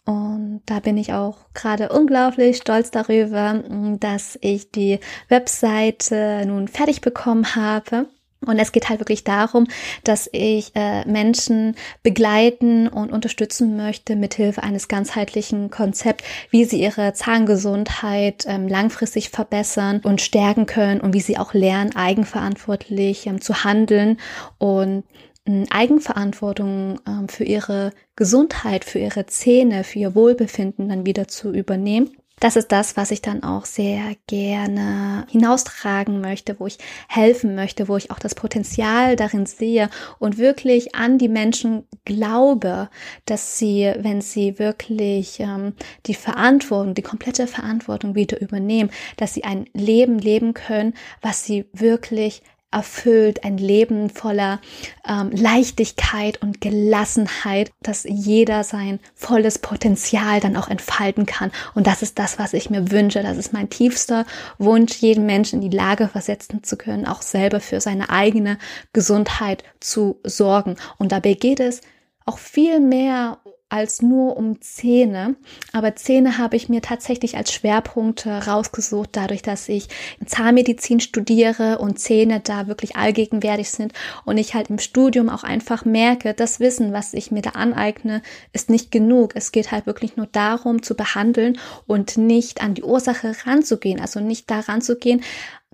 Und 0.05 0.61
da 0.65 0.79
bin 0.79 0.97
ich 0.97 1.13
auch 1.13 1.37
gerade 1.53 1.89
unglaublich 1.89 2.57
stolz 2.57 2.91
darüber, 2.91 3.63
dass 3.99 4.37
ich 4.41 4.71
die 4.71 4.99
Webseite 5.29 6.43
nun 6.45 6.67
fertig 6.67 6.99
bekommen 6.99 7.55
habe. 7.55 8.07
Und 8.45 8.59
es 8.59 8.73
geht 8.73 8.89
halt 8.89 8.99
wirklich 8.99 9.23
darum, 9.23 9.67
dass 10.03 10.29
ich 10.33 10.71
äh, 10.75 11.05
Menschen 11.05 11.75
begleiten 12.03 12.89
und 12.89 13.13
unterstützen 13.13 13.77
möchte 13.77 14.17
mit 14.17 14.33
Hilfe 14.33 14.63
eines 14.63 14.89
ganzheitlichen 14.89 15.69
Konzepts, 15.69 16.25
wie 16.49 16.65
sie 16.65 16.81
ihre 16.81 17.13
Zahngesundheit 17.13 18.43
ähm, 18.45 18.67
langfristig 18.67 19.29
verbessern 19.29 20.01
und 20.03 20.21
stärken 20.21 20.65
können 20.65 20.99
und 20.99 21.13
wie 21.13 21.21
sie 21.21 21.37
auch 21.37 21.53
lernen, 21.53 21.95
eigenverantwortlich 21.95 23.27
ähm, 23.27 23.39
zu 23.39 23.63
handeln 23.63 24.17
und 24.57 25.05
Eigenverantwortung 25.45 26.99
ähm, 27.07 27.27
für 27.27 27.43
ihre 27.43 27.91
Gesundheit, 28.15 28.85
für 28.85 28.99
ihre 28.99 29.25
Zähne, 29.25 29.83
für 29.83 29.99
ihr 29.99 30.15
Wohlbefinden 30.15 30.89
dann 30.89 31.05
wieder 31.05 31.27
zu 31.27 31.51
übernehmen. 31.51 32.11
Das 32.39 32.57
ist 32.57 32.73
das, 32.73 32.97
was 32.97 33.11
ich 33.11 33.21
dann 33.21 33.43
auch 33.43 33.63
sehr 33.63 34.17
gerne 34.27 35.25
hinaustragen 35.29 36.19
möchte, 36.19 36.59
wo 36.59 36.67
ich 36.67 36.77
helfen 37.07 37.55
möchte, 37.55 37.87
wo 37.87 37.95
ich 37.95 38.11
auch 38.11 38.19
das 38.19 38.35
Potenzial 38.35 39.15
darin 39.15 39.45
sehe 39.45 39.89
und 40.19 40.37
wirklich 40.37 40.93
an 40.93 41.17
die 41.17 41.29
Menschen 41.29 41.87
glaube, 42.03 42.89
dass 43.25 43.57
sie, 43.57 43.93
wenn 43.97 44.19
sie 44.19 44.59
wirklich 44.59 45.39
ähm, 45.39 45.73
die 46.05 46.15
Verantwortung, 46.15 46.95
die 46.95 47.01
komplette 47.01 47.47
Verantwortung 47.47 48.15
wieder 48.15 48.41
übernehmen, 48.41 48.89
dass 49.15 49.33
sie 49.33 49.45
ein 49.45 49.65
Leben 49.73 50.19
leben 50.19 50.53
können, 50.53 50.95
was 51.21 51.45
sie 51.45 51.65
wirklich 51.71 52.41
erfüllt, 52.73 53.43
ein 53.43 53.57
Leben 53.57 54.09
voller 54.09 54.59
ähm, 55.07 55.31
Leichtigkeit 55.31 56.41
und 56.41 56.59
Gelassenheit, 56.59 57.71
dass 57.81 58.03
jeder 58.03 58.63
sein 58.63 58.99
volles 59.15 59.59
Potenzial 59.59 60.39
dann 60.39 60.57
auch 60.57 60.67
entfalten 60.67 61.25
kann. 61.25 61.51
Und 61.75 61.87
das 61.87 62.01
ist 62.01 62.19
das, 62.19 62.39
was 62.39 62.53
ich 62.53 62.69
mir 62.69 62.91
wünsche. 62.91 63.23
Das 63.23 63.37
ist 63.37 63.53
mein 63.53 63.69
tiefster 63.69 64.25
Wunsch, 64.57 64.95
jeden 64.95 65.25
Menschen 65.25 65.61
in 65.61 65.69
die 65.69 65.75
Lage 65.75 66.07
versetzen 66.07 66.63
zu 66.63 66.77
können, 66.77 67.05
auch 67.05 67.21
selber 67.21 67.59
für 67.59 67.79
seine 67.79 68.09
eigene 68.09 68.57
Gesundheit 68.91 69.63
zu 69.79 70.19
sorgen. 70.23 70.75
Und 70.97 71.11
dabei 71.11 71.33
geht 71.33 71.59
es 71.59 71.81
auch 72.25 72.37
viel 72.37 72.79
mehr 72.79 73.39
als 73.73 74.03
nur 74.03 74.37
um 74.37 74.61
Zähne. 74.61 75.35
Aber 75.71 75.95
Zähne 75.95 76.37
habe 76.37 76.55
ich 76.55 76.69
mir 76.69 76.83
tatsächlich 76.83 77.37
als 77.37 77.51
Schwerpunkt 77.51 78.27
rausgesucht, 78.27 79.09
dadurch, 79.13 79.41
dass 79.41 79.67
ich 79.67 79.87
Zahnmedizin 80.23 80.99
studiere 80.99 81.79
und 81.79 81.97
Zähne 81.97 82.39
da 82.39 82.67
wirklich 82.67 82.95
allgegenwärtig 82.95 83.71
sind 83.71 83.91
und 84.25 84.37
ich 84.37 84.53
halt 84.53 84.69
im 84.69 84.77
Studium 84.77 85.27
auch 85.27 85.43
einfach 85.43 85.85
merke, 85.85 86.35
das 86.35 86.59
Wissen, 86.59 86.93
was 86.93 87.15
ich 87.15 87.31
mir 87.31 87.41
da 87.41 87.51
aneigne, 87.51 88.21
ist 88.51 88.69
nicht 88.69 88.91
genug. 88.91 89.31
Es 89.33 89.51
geht 89.51 89.71
halt 89.71 89.87
wirklich 89.87 90.17
nur 90.17 90.27
darum 90.27 90.83
zu 90.83 90.93
behandeln 90.93 91.57
und 91.87 92.15
nicht 92.15 92.61
an 92.61 92.75
die 92.75 92.83
Ursache 92.83 93.35
ranzugehen, 93.43 93.99
also 93.99 94.19
nicht 94.19 94.51
da 94.51 94.59
ranzugehen, 94.59 95.23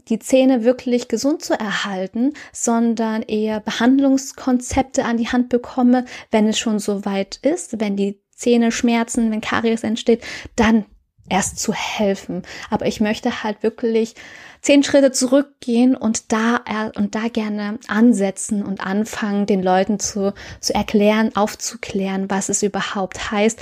die 0.10 0.20
Zähne 0.20 0.64
wirklich 0.64 1.08
gesund 1.08 1.44
zu 1.44 1.54
erhalten, 1.54 2.34
sondern 2.52 3.22
eher 3.22 3.60
Behandlungskonzepte 3.60 5.06
an 5.06 5.18
die 5.18 5.28
Hand 5.28 5.50
bekomme, 5.50 6.06
wenn 6.32 6.48
es 6.48 6.60
schon 6.60 6.80
so 6.80 7.06
weit 7.06 7.38
ist, 7.38 7.80
wenn 7.80 7.96
die 7.96 8.22
Zähne 8.32 8.72
schmerzen, 8.72 9.32
wenn 9.32 9.42
Karies 9.42 9.84
entsteht, 9.84 10.24
dann 10.56 10.86
erst 11.30 11.60
zu 11.60 11.74
helfen. 11.74 12.44
Aber 12.70 12.88
ich 12.88 13.02
möchte 13.02 13.44
halt 13.44 13.62
wirklich 13.64 14.16
zehn 14.62 14.84
Schritte 14.84 15.12
zurückgehen 15.12 15.96
und 15.96 16.32
da 16.32 16.62
und 16.96 17.16
da 17.16 17.28
gerne 17.28 17.80
ansetzen 17.88 18.64
und 18.64 18.82
anfangen, 18.82 19.46
den 19.46 19.64
Leuten 19.64 20.00
zu, 20.00 20.34
zu 20.60 20.74
erklären, 20.74 21.36
aufzuklären, 21.36 22.30
was 22.30 22.50
es 22.50 22.64
überhaupt 22.64 23.32
heißt, 23.32 23.60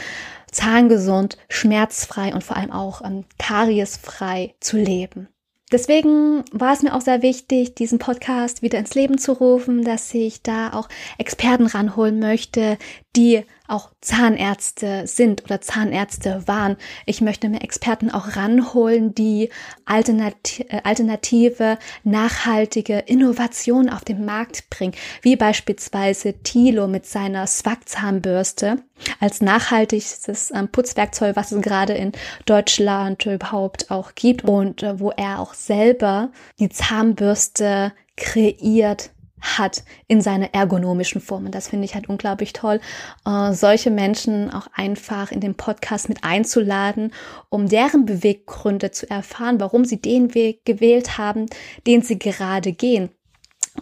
zahngesund, 0.51 1.37
schmerzfrei 1.49 2.33
und 2.33 2.43
vor 2.43 2.57
allem 2.57 2.71
auch 2.71 3.01
ähm, 3.03 3.25
kariesfrei 3.37 4.55
zu 4.59 4.77
leben. 4.77 5.27
Deswegen 5.69 6.45
war 6.53 6.71
es 6.71 6.81
mir 6.81 6.95
auch 6.95 7.01
sehr 7.01 7.21
wichtig, 7.21 7.75
diesen 7.75 7.99
Podcast 7.99 8.61
wieder 8.61 8.79
ins 8.79 8.95
Leben 8.95 9.17
zu 9.17 9.33
rufen, 9.33 9.83
dass 9.83 10.13
ich 10.13 10.41
da 10.41 10.71
auch 10.71 10.87
Experten 11.17 11.67
ranholen 11.67 12.19
möchte, 12.19 12.77
die 13.17 13.43
auch 13.67 13.89
Zahnärzte 13.99 15.07
sind 15.07 15.43
oder 15.43 15.59
Zahnärzte 15.59 16.43
waren. 16.45 16.77
Ich 17.05 17.19
möchte 17.19 17.49
mir 17.49 17.61
Experten 17.61 18.11
auch 18.11 18.35
ranholen, 18.35 19.13
die 19.15 19.49
alternative, 19.85 20.69
äh, 20.69 20.81
alternative 20.83 21.79
nachhaltige 22.03 22.99
Innovationen 22.99 23.89
auf 23.89 24.05
den 24.05 24.23
Markt 24.23 24.69
bringen, 24.69 24.93
wie 25.23 25.35
beispielsweise 25.35 26.41
Tilo 26.43 26.87
mit 26.87 27.07
seiner 27.07 27.47
Swag-Zahnbürste 27.47 28.83
als 29.19 29.41
nachhaltigstes 29.41 30.51
ähm, 30.51 30.69
Putzwerkzeug, 30.69 31.35
was 31.35 31.51
es 31.51 31.61
gerade 31.61 31.93
in 31.93 32.11
Deutschland 32.45 33.25
überhaupt 33.25 33.89
auch 33.89 34.13
gibt 34.13 34.45
und 34.45 34.83
äh, 34.83 34.99
wo 34.99 35.09
er 35.09 35.39
auch 35.39 35.55
selber 35.55 36.29
die 36.59 36.69
Zahnbürste 36.69 37.93
kreiert 38.15 39.09
hat 39.41 39.83
in 40.07 40.21
seiner 40.21 40.53
ergonomischen 40.53 41.21
Form. 41.21 41.45
Und 41.45 41.55
das 41.55 41.67
finde 41.67 41.85
ich 41.85 41.95
halt 41.95 42.09
unglaublich 42.09 42.53
toll, 42.53 42.79
äh, 43.25 43.53
solche 43.53 43.91
Menschen 43.91 44.51
auch 44.51 44.67
einfach 44.73 45.31
in 45.31 45.39
den 45.39 45.55
Podcast 45.55 46.09
mit 46.09 46.23
einzuladen, 46.23 47.13
um 47.49 47.67
deren 47.67 48.05
Beweggründe 48.05 48.91
zu 48.91 49.09
erfahren, 49.09 49.59
warum 49.59 49.85
sie 49.85 50.01
den 50.01 50.33
Weg 50.33 50.65
gewählt 50.65 51.17
haben, 51.17 51.45
den 51.85 52.01
sie 52.01 52.19
gerade 52.19 52.73
gehen. 52.73 53.09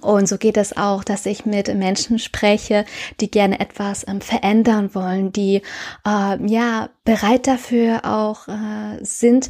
Und 0.01 0.27
so 0.27 0.37
geht 0.37 0.57
es 0.57 0.75
auch, 0.75 1.03
dass 1.03 1.25
ich 1.25 1.45
mit 1.45 1.73
Menschen 1.73 2.19
spreche, 2.19 2.85
die 3.21 3.31
gerne 3.31 3.59
etwas 3.59 4.07
ähm, 4.07 4.21
verändern 4.21 4.93
wollen, 4.93 5.31
die 5.31 5.61
äh, 6.05 6.47
ja 6.47 6.89
bereit 7.03 7.47
dafür 7.47 8.01
auch 8.03 8.47
äh, 8.47 9.03
sind, 9.03 9.49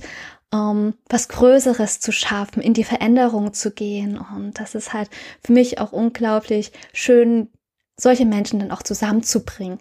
ähm, 0.54 0.96
was 1.10 1.28
Größeres 1.28 2.00
zu 2.00 2.12
schaffen, 2.12 2.62
in 2.62 2.74
die 2.74 2.84
Veränderung 2.84 3.54
zu 3.54 3.72
gehen. 3.72 4.18
Und 4.18 4.60
das 4.60 4.76
ist 4.76 4.94
halt 4.94 5.10
für 5.44 5.54
mich 5.54 5.80
auch 5.80 5.92
unglaublich 5.92 6.72
schön, 6.94 7.50
solche 7.98 8.26
Menschen 8.26 8.60
dann 8.60 8.72
auch 8.72 8.84
zusammenzubringen. 8.84 9.80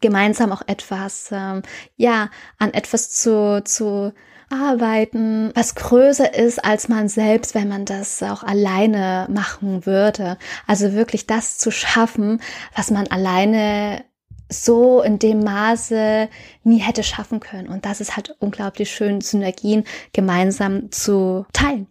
Gemeinsam 0.00 0.52
auch 0.52 0.62
etwas, 0.66 1.30
ähm, 1.32 1.62
ja, 1.96 2.30
an 2.58 2.72
etwas 2.72 3.10
zu, 3.10 3.62
zu 3.64 4.12
arbeiten, 4.50 5.50
was 5.54 5.74
größer 5.74 6.34
ist 6.34 6.64
als 6.64 6.88
man 6.88 7.08
selbst, 7.08 7.54
wenn 7.54 7.68
man 7.68 7.84
das 7.84 8.22
auch 8.22 8.42
alleine 8.42 9.26
machen 9.30 9.84
würde. 9.86 10.38
Also 10.66 10.92
wirklich 10.92 11.26
das 11.26 11.58
zu 11.58 11.70
schaffen, 11.70 12.40
was 12.74 12.90
man 12.90 13.06
alleine 13.08 14.04
so 14.48 15.02
in 15.02 15.18
dem 15.18 15.40
Maße 15.40 16.28
nie 16.64 16.78
hätte 16.78 17.02
schaffen 17.02 17.40
können. 17.40 17.68
Und 17.68 17.84
das 17.84 18.00
ist 18.00 18.16
halt 18.16 18.36
unglaublich 18.38 18.90
schön, 18.90 19.20
Synergien 19.20 19.84
gemeinsam 20.12 20.90
zu 20.90 21.46
teilen. 21.52 21.86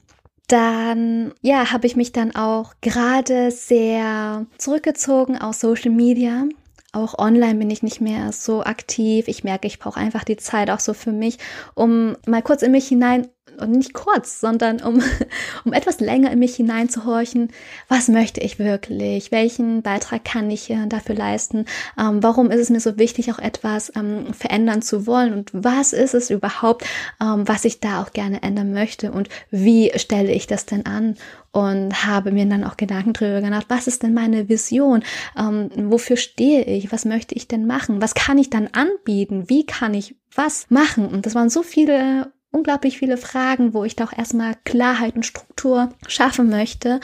Dann, 0.48 1.34
ja, 1.42 1.72
habe 1.72 1.88
ich 1.88 1.96
mich 1.96 2.14
dann 2.14 2.34
auch 2.36 2.74
gerade 2.82 3.52
sehr 3.52 4.46
zurückgezogen 4.58 5.38
aus 5.38 5.60
Social 5.60 5.92
Media. 5.92 6.46
Auch 6.94 7.20
online 7.20 7.56
bin 7.56 7.70
ich 7.70 7.84
nicht 7.84 8.00
mehr 8.00 8.32
so 8.32 8.64
aktiv. 8.64 9.28
Ich 9.28 9.44
merke, 9.44 9.68
ich 9.68 9.78
brauche 9.78 10.00
einfach 10.00 10.24
die 10.24 10.38
Zeit 10.38 10.70
auch 10.70 10.80
so 10.80 10.94
für 10.94 11.12
mich, 11.12 11.38
um 11.76 12.16
mal 12.26 12.42
kurz 12.42 12.62
in 12.62 12.72
mich 12.72 12.88
hinein 12.88 13.28
und 13.58 13.72
nicht 13.72 13.94
kurz, 13.94 14.40
sondern 14.40 14.82
um, 14.82 15.02
um 15.66 15.74
etwas 15.74 16.00
länger 16.00 16.32
in 16.32 16.40
mich 16.40 16.56
hineinzuhorchen, 16.56 17.52
was 17.88 18.08
möchte 18.08 18.42
ich 18.42 18.60
wirklich, 18.60 19.32
welchen 19.32 19.82
Beitrag 19.82 20.24
kann 20.26 20.50
ich 20.50 20.74
dafür 20.88 21.16
leisten, 21.16 21.66
ähm, 22.00 22.22
warum 22.24 22.52
ist 22.52 22.60
es 22.60 22.70
mir 22.70 22.80
so 22.80 22.98
wichtig, 22.98 23.32
auch 23.32 23.40
etwas 23.40 23.92
ähm, 23.96 24.34
verändern 24.34 24.82
zu 24.82 25.08
wollen? 25.08 25.34
Und 25.34 25.52
was 25.54 25.94
ist 25.94 26.14
es 26.14 26.30
überhaupt, 26.30 26.86
ähm, 27.22 27.48
was 27.48 27.66
ich 27.66 27.80
da 27.80 28.02
auch 28.02 28.12
gerne 28.14 28.44
ändern 28.44 28.72
möchte? 28.74 29.12
Und 29.12 29.30
wie 29.52 29.92
stelle 29.96 30.32
ich 30.32 30.48
das 30.48 30.66
denn 30.66 30.86
an? 30.86 31.16
Und 31.52 32.06
habe 32.06 32.32
mir 32.32 32.46
dann 32.46 32.64
auch 32.64 32.78
Gedanken 32.78 33.14
darüber 33.14 33.42
gemacht, 33.42 33.66
was 33.70 33.88
ist 33.88 34.04
denn 34.04 34.14
meine 34.14 34.48
Vision, 34.48 35.04
ähm, 35.38 35.72
wofür 35.76 36.16
stehe 36.18 36.64
ich, 36.66 36.92
was 36.92 37.04
möchte 37.04 37.34
ich 37.34 37.48
denn 37.48 37.66
machen, 37.66 38.00
was 38.02 38.14
kann 38.14 38.38
ich 38.38 38.52
dann 38.52 38.68
anbieten, 38.74 39.46
wie 39.48 39.66
kann 39.66 39.96
ich 39.96 40.16
was 40.36 40.68
machen? 40.70 41.08
Und 41.08 41.26
das 41.26 41.34
waren 41.34 41.50
so 41.50 41.64
viele 41.64 42.32
unglaublich 42.52 42.98
viele 42.98 43.18
Fragen, 43.18 43.74
wo 43.74 43.84
ich 43.84 43.96
da 43.96 44.06
auch 44.06 44.18
erstmal 44.18 44.56
Klarheit 44.64 45.16
und 45.16 45.26
Struktur 45.26 45.90
schaffen 46.08 46.50
möchte. 46.50 47.00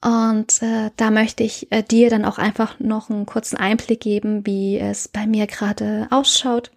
Und 0.00 0.62
äh, 0.62 0.90
da 0.96 1.10
möchte 1.10 1.42
ich 1.42 1.72
äh, 1.72 1.82
dir 1.82 2.08
dann 2.08 2.24
auch 2.24 2.38
einfach 2.38 2.78
noch 2.78 3.10
einen 3.10 3.26
kurzen 3.26 3.56
Einblick 3.56 4.00
geben, 4.00 4.46
wie 4.46 4.78
es 4.78 5.08
bei 5.08 5.26
mir 5.26 5.48
gerade 5.48 6.06
ausschaut, 6.10 6.70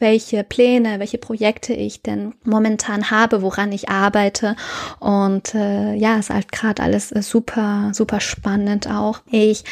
welche 0.00 0.42
Pläne, 0.42 0.98
welche 0.98 1.18
Projekte 1.18 1.74
ich 1.74 2.02
denn 2.02 2.34
momentan 2.44 3.10
habe, 3.10 3.42
woran 3.42 3.70
ich 3.70 3.88
arbeite. 3.88 4.56
Und 4.98 5.54
äh, 5.54 5.94
ja, 5.94 6.16
ist 6.16 6.30
halt 6.30 6.50
gerade 6.50 6.82
alles 6.82 7.12
äh, 7.12 7.22
super, 7.22 7.90
super 7.92 8.18
spannend 8.18 8.88
auch. 8.88 9.20
Ich 9.30 9.62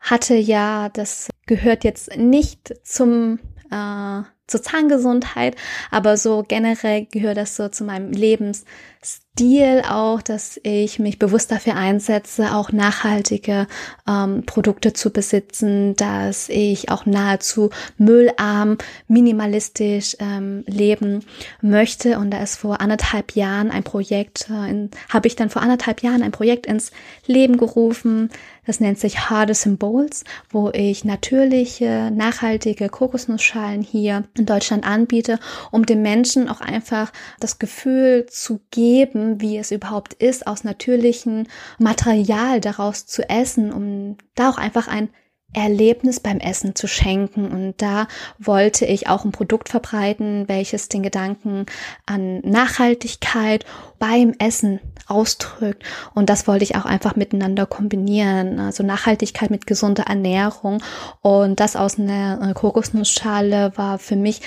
hatte 0.00 0.34
ja, 0.34 0.88
das 0.88 1.28
gehört 1.46 1.84
jetzt 1.84 2.16
nicht 2.16 2.74
zum 2.84 3.38
äh, 3.70 4.22
zur 4.46 4.62
Zahngesundheit, 4.62 5.56
aber 5.90 6.16
so 6.16 6.44
generell 6.46 7.06
gehört 7.06 7.36
das 7.36 7.56
so 7.56 7.68
zu 7.68 7.84
meinem 7.84 8.12
Lebensstil 8.12 9.82
auch, 9.88 10.22
dass 10.22 10.60
ich 10.62 10.98
mich 10.98 11.18
bewusst 11.18 11.50
dafür 11.50 11.74
einsetze, 11.76 12.54
auch 12.54 12.70
nachhaltige 12.70 13.66
ähm, 14.08 14.44
Produkte 14.46 14.92
zu 14.92 15.10
besitzen, 15.10 15.96
dass 15.96 16.48
ich 16.48 16.90
auch 16.90 17.06
nahezu 17.06 17.70
müllarm, 17.98 18.78
minimalistisch 19.08 20.16
ähm, 20.20 20.64
leben 20.66 21.24
möchte. 21.60 22.18
Und 22.18 22.30
da 22.30 22.42
ist 22.42 22.56
vor 22.56 22.80
anderthalb 22.80 23.32
Jahren 23.32 23.70
ein 23.70 23.82
Projekt, 23.82 24.48
äh, 24.48 24.88
habe 25.08 25.26
ich 25.26 25.36
dann 25.36 25.50
vor 25.50 25.62
anderthalb 25.62 26.02
Jahren 26.02 26.22
ein 26.22 26.32
Projekt 26.32 26.66
ins 26.66 26.92
Leben 27.26 27.56
gerufen, 27.56 28.30
das 28.66 28.80
nennt 28.80 28.98
sich 28.98 29.30
Harde 29.30 29.54
Symbols, 29.54 30.24
wo 30.50 30.70
ich 30.70 31.04
natürliche, 31.04 32.10
nachhaltige 32.10 32.88
Kokosnussschalen 32.88 33.80
hier 33.80 34.24
in 34.38 34.46
Deutschland 34.46 34.84
anbiete, 34.84 35.38
um 35.70 35.86
den 35.86 36.02
Menschen 36.02 36.48
auch 36.48 36.60
einfach 36.60 37.12
das 37.40 37.58
Gefühl 37.58 38.26
zu 38.26 38.60
geben, 38.70 39.40
wie 39.40 39.58
es 39.58 39.70
überhaupt 39.70 40.14
ist, 40.14 40.46
aus 40.46 40.64
natürlichem 40.64 41.46
Material 41.78 42.60
daraus 42.60 43.06
zu 43.06 43.28
essen, 43.28 43.72
um 43.72 44.16
da 44.34 44.50
auch 44.50 44.58
einfach 44.58 44.88
ein 44.88 45.08
Erlebnis 45.56 46.20
beim 46.20 46.38
Essen 46.38 46.74
zu 46.74 46.86
schenken. 46.86 47.50
Und 47.50 47.80
da 47.80 48.06
wollte 48.38 48.84
ich 48.84 49.08
auch 49.08 49.24
ein 49.24 49.32
Produkt 49.32 49.70
verbreiten, 49.70 50.48
welches 50.48 50.88
den 50.88 51.02
Gedanken 51.02 51.64
an 52.04 52.40
Nachhaltigkeit 52.40 53.64
beim 53.98 54.34
Essen 54.38 54.80
ausdrückt. 55.08 55.82
Und 56.14 56.28
das 56.28 56.46
wollte 56.46 56.64
ich 56.64 56.76
auch 56.76 56.84
einfach 56.84 57.16
miteinander 57.16 57.64
kombinieren. 57.64 58.60
Also 58.60 58.82
Nachhaltigkeit 58.82 59.50
mit 59.50 59.66
gesunder 59.66 60.04
Ernährung. 60.04 60.82
Und 61.22 61.58
das 61.58 61.74
aus 61.74 61.98
einer 61.98 62.52
Kokosnussschale 62.52 63.72
war 63.76 63.98
für 63.98 64.16
mich 64.16 64.42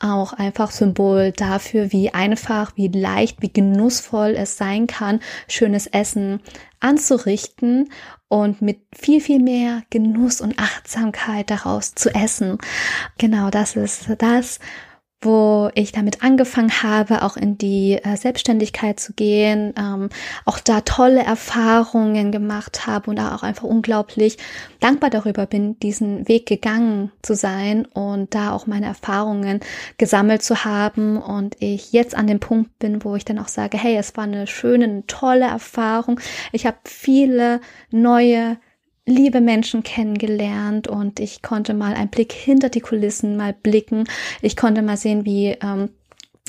auch 0.00 0.32
einfach 0.32 0.70
Symbol 0.70 1.32
dafür, 1.32 1.92
wie 1.92 2.12
einfach, 2.12 2.72
wie 2.76 2.88
leicht, 2.88 3.42
wie 3.42 3.52
genussvoll 3.52 4.34
es 4.36 4.56
sein 4.56 4.86
kann, 4.86 5.20
schönes 5.46 5.86
Essen 5.86 6.40
anzurichten 6.80 7.88
und 8.34 8.60
mit 8.60 8.80
viel, 8.92 9.20
viel 9.20 9.40
mehr 9.40 9.84
Genuss 9.90 10.40
und 10.40 10.58
Achtsamkeit 10.58 11.50
daraus 11.50 11.94
zu 11.94 12.12
essen. 12.12 12.58
Genau 13.16 13.48
das 13.48 13.76
ist 13.76 14.08
das, 14.18 14.58
wo 15.24 15.70
ich 15.74 15.92
damit 15.92 16.22
angefangen 16.22 16.82
habe, 16.82 17.22
auch 17.22 17.36
in 17.36 17.58
die 17.58 17.94
äh, 18.02 18.16
Selbstständigkeit 18.16 19.00
zu 19.00 19.12
gehen, 19.12 19.74
ähm, 19.78 20.08
auch 20.44 20.58
da 20.58 20.82
tolle 20.82 21.22
Erfahrungen 21.22 22.32
gemacht 22.32 22.86
habe 22.86 23.10
und 23.10 23.18
auch 23.18 23.42
einfach 23.42 23.64
unglaublich 23.64 24.38
dankbar 24.80 25.10
darüber 25.10 25.46
bin, 25.46 25.78
diesen 25.80 26.28
Weg 26.28 26.46
gegangen 26.46 27.10
zu 27.22 27.34
sein 27.34 27.86
und 27.86 28.34
da 28.34 28.52
auch 28.52 28.66
meine 28.66 28.86
Erfahrungen 28.86 29.60
gesammelt 29.98 30.42
zu 30.42 30.64
haben 30.64 31.16
und 31.16 31.56
ich 31.60 31.92
jetzt 31.92 32.14
an 32.14 32.26
dem 32.26 32.40
Punkt 32.40 32.78
bin, 32.78 33.04
wo 33.04 33.16
ich 33.16 33.24
dann 33.24 33.38
auch 33.38 33.48
sage, 33.48 33.78
hey, 33.78 33.96
es 33.96 34.16
war 34.16 34.24
eine 34.24 34.46
schöne, 34.46 34.84
eine 34.84 35.06
tolle 35.06 35.46
Erfahrung. 35.46 36.20
Ich 36.52 36.66
habe 36.66 36.76
viele 36.84 37.60
neue 37.90 38.58
liebe 39.06 39.40
Menschen 39.40 39.82
kennengelernt 39.82 40.88
und 40.88 41.20
ich 41.20 41.42
konnte 41.42 41.74
mal 41.74 41.94
einen 41.94 42.10
Blick 42.10 42.32
hinter 42.32 42.68
die 42.68 42.80
Kulissen 42.80 43.36
mal 43.36 43.52
blicken. 43.52 44.04
Ich 44.40 44.56
konnte 44.56 44.82
mal 44.82 44.96
sehen, 44.96 45.24
wie 45.24 45.56
ähm, 45.60 45.90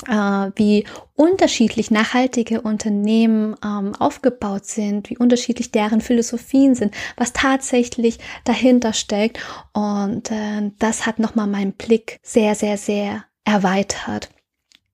äh, 0.06 0.50
wie 0.56 0.84
unterschiedlich 1.14 1.90
nachhaltige 1.90 2.60
Unternehmen 2.60 3.56
ähm, 3.64 3.94
aufgebaut 3.94 4.66
sind, 4.66 5.08
wie 5.08 5.16
unterschiedlich 5.16 5.70
deren 5.70 6.00
Philosophien 6.00 6.74
sind, 6.74 6.94
was 7.16 7.32
tatsächlich 7.32 8.18
dahinter 8.44 8.92
steckt. 8.92 9.40
Und 9.72 10.30
äh, 10.30 10.70
das 10.78 11.06
hat 11.06 11.18
nochmal 11.18 11.46
meinen 11.46 11.72
Blick 11.72 12.18
sehr, 12.22 12.54
sehr, 12.54 12.76
sehr 12.76 13.24
erweitert. 13.44 14.28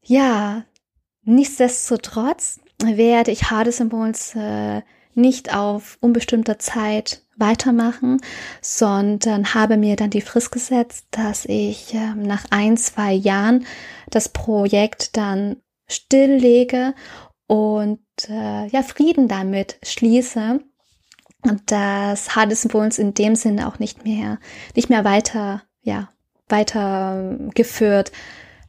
Ja, 0.05 0.65
nichtsdestotrotz 1.25 2.61
werde 2.83 3.33
ich 3.33 3.51
Hard 3.51 3.73
Symbols 3.73 4.35
äh, 4.37 4.83
nicht 5.15 5.55
auf 5.55 5.99
unbestimmter 6.01 6.59
Zeit 6.59 7.23
weitermachen, 7.37 8.21
sondern 8.61 9.55
habe 9.55 9.77
mir 9.77 9.97
dann 9.97 10.11
die 10.11 10.21
Frist 10.21 10.53
gesetzt, 10.53 11.07
dass 11.11 11.45
ich 11.47 11.95
äh, 11.95 12.15
nach 12.15 12.45
ein, 12.51 12.77
zwei 12.77 13.13
Jahren 13.13 13.67
das 14.11 14.29
Projekt 14.29 15.17
dann 15.17 15.57
stilllege 15.89 16.95
und 17.47 18.01
äh, 18.29 18.67
ja 18.69 18.83
Frieden 18.83 19.29
damit 19.29 19.79
schließe. 19.83 20.61
Und 21.45 21.73
das 21.73 22.37
Hades 22.37 22.69
Bones 22.69 22.99
in 22.99 23.15
dem 23.15 23.35
Sinne 23.35 23.67
auch 23.67 23.81
nicht 23.81 24.05
mehr 24.05 24.39
nicht 24.77 24.91
mehr 24.91 25.05
weiter 25.05 25.63
ja 25.83 26.09
weiter 26.49 27.37
geführt 27.55 28.13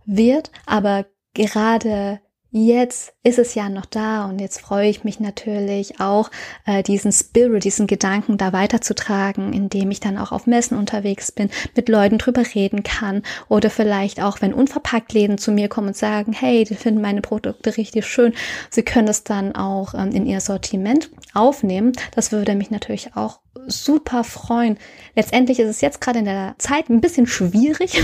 wird, 0.05 0.51
aber 0.65 1.05
gerade 1.35 2.19
jetzt 2.53 3.13
ist 3.23 3.39
es 3.39 3.55
ja 3.55 3.67
noch 3.67 3.85
da 3.85 4.25
und 4.25 4.39
jetzt 4.39 4.61
freue 4.61 4.87
ich 4.87 5.03
mich 5.03 5.19
natürlich 5.19 5.99
auch, 5.99 6.29
äh, 6.65 6.83
diesen 6.83 7.11
Spirit, 7.11 7.63
diesen 7.63 7.87
Gedanken 7.87 8.37
da 8.37 8.53
weiterzutragen, 8.53 9.53
indem 9.53 9.89
ich 9.89 9.99
dann 9.99 10.19
auch 10.19 10.31
auf 10.31 10.45
Messen 10.45 10.77
unterwegs 10.77 11.31
bin, 11.31 11.49
mit 11.75 11.89
Leuten 11.89 12.19
drüber 12.19 12.43
reden 12.53 12.83
kann 12.83 13.23
oder 13.49 13.71
vielleicht 13.71 14.21
auch, 14.21 14.41
wenn 14.41 14.53
unverpackt 14.53 15.13
Läden 15.13 15.39
zu 15.39 15.51
mir 15.51 15.67
kommen 15.67 15.87
und 15.87 15.97
sagen, 15.97 16.31
hey, 16.31 16.63
die 16.63 16.75
finden 16.75 17.01
meine 17.01 17.21
Produkte 17.21 17.75
richtig 17.75 18.05
schön, 18.05 18.33
sie 18.69 18.83
können 18.83 19.07
es 19.07 19.23
dann 19.23 19.55
auch 19.55 19.95
ähm, 19.95 20.11
in 20.11 20.27
ihr 20.27 20.39
Sortiment 20.39 21.09
aufnehmen. 21.33 21.93
Das 22.15 22.31
würde 22.31 22.55
mich 22.55 22.71
natürlich 22.71 23.15
auch 23.15 23.39
super 23.67 24.23
freuen. 24.23 24.77
Letztendlich 25.15 25.59
ist 25.59 25.69
es 25.69 25.81
jetzt 25.81 26.01
gerade 26.01 26.19
in 26.19 26.25
der 26.25 26.55
Zeit 26.57 26.89
ein 26.89 27.01
bisschen 27.01 27.27
schwierig, 27.27 28.01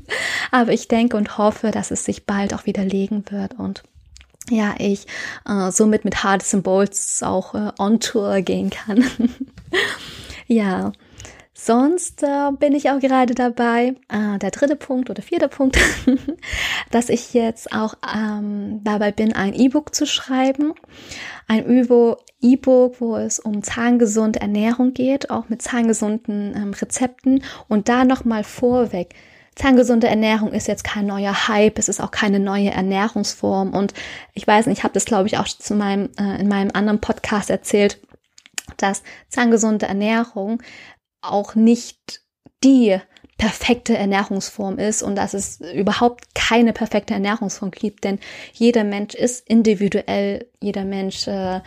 aber 0.50 0.72
ich 0.72 0.88
denke 0.88 1.16
und 1.16 1.38
hoffe, 1.38 1.70
dass 1.70 1.90
es 1.90 2.04
sich 2.04 2.26
bald 2.26 2.54
auch 2.54 2.66
wieder 2.66 2.84
legen 2.84 3.24
wird 3.30 3.58
und 3.58 3.82
ja, 4.50 4.74
ich 4.78 5.06
äh, 5.46 5.70
somit 5.70 6.04
mit 6.04 6.24
Hard 6.24 6.42
Symbols 6.42 7.22
auch 7.22 7.54
äh, 7.54 7.70
on 7.78 8.00
Tour 8.00 8.40
gehen 8.40 8.70
kann. 8.70 9.04
ja, 10.46 10.92
Sonst 11.64 12.24
äh, 12.24 12.50
bin 12.58 12.74
ich 12.74 12.90
auch 12.90 12.98
gerade 12.98 13.36
dabei, 13.36 13.94
äh, 14.08 14.36
der 14.40 14.50
dritte 14.50 14.74
Punkt 14.74 15.10
oder 15.10 15.22
vierte 15.22 15.46
Punkt, 15.46 15.78
dass 16.90 17.08
ich 17.08 17.34
jetzt 17.34 17.72
auch 17.72 17.94
ähm, 18.12 18.80
dabei 18.82 19.12
bin, 19.12 19.32
ein 19.32 19.54
E-Book 19.54 19.94
zu 19.94 20.04
schreiben. 20.04 20.74
Ein 21.46 21.64
E-Book, 22.40 23.00
wo 23.00 23.16
es 23.16 23.38
um 23.38 23.62
zahngesunde 23.62 24.40
Ernährung 24.40 24.92
geht, 24.92 25.30
auch 25.30 25.48
mit 25.50 25.62
zahngesunden 25.62 26.52
ähm, 26.56 26.72
Rezepten. 26.72 27.44
Und 27.68 27.88
da 27.88 28.04
nochmal 28.04 28.42
vorweg, 28.42 29.14
Zahngesunde 29.54 30.08
Ernährung 30.08 30.52
ist 30.52 30.66
jetzt 30.66 30.82
kein 30.82 31.06
neuer 31.06 31.46
Hype, 31.46 31.78
es 31.78 31.90
ist 31.90 32.00
auch 32.00 32.10
keine 32.10 32.40
neue 32.40 32.70
Ernährungsform. 32.70 33.72
Und 33.72 33.94
ich 34.34 34.46
weiß 34.48 34.66
nicht, 34.66 34.78
ich 34.78 34.84
habe 34.84 34.94
das, 34.94 35.04
glaube 35.04 35.28
ich, 35.28 35.38
auch 35.38 35.46
zu 35.46 35.74
meinem, 35.74 36.08
äh, 36.18 36.40
in 36.40 36.48
meinem 36.48 36.72
anderen 36.74 37.00
Podcast 37.00 37.50
erzählt, 37.50 38.00
dass 38.78 39.02
zahngesunde 39.28 39.86
Ernährung 39.86 40.62
auch 41.22 41.54
nicht 41.54 42.22
die 42.64 42.98
perfekte 43.38 43.96
Ernährungsform 43.96 44.78
ist 44.78 45.02
und 45.02 45.16
dass 45.16 45.34
es 45.34 45.60
überhaupt 45.74 46.34
keine 46.34 46.72
perfekte 46.72 47.14
Ernährungsform 47.14 47.72
gibt, 47.72 48.04
denn 48.04 48.20
jeder 48.52 48.84
Mensch 48.84 49.14
ist 49.14 49.48
individuell, 49.48 50.46
jeder 50.60 50.84
Mensch 50.84 51.26
äh, 51.26 51.60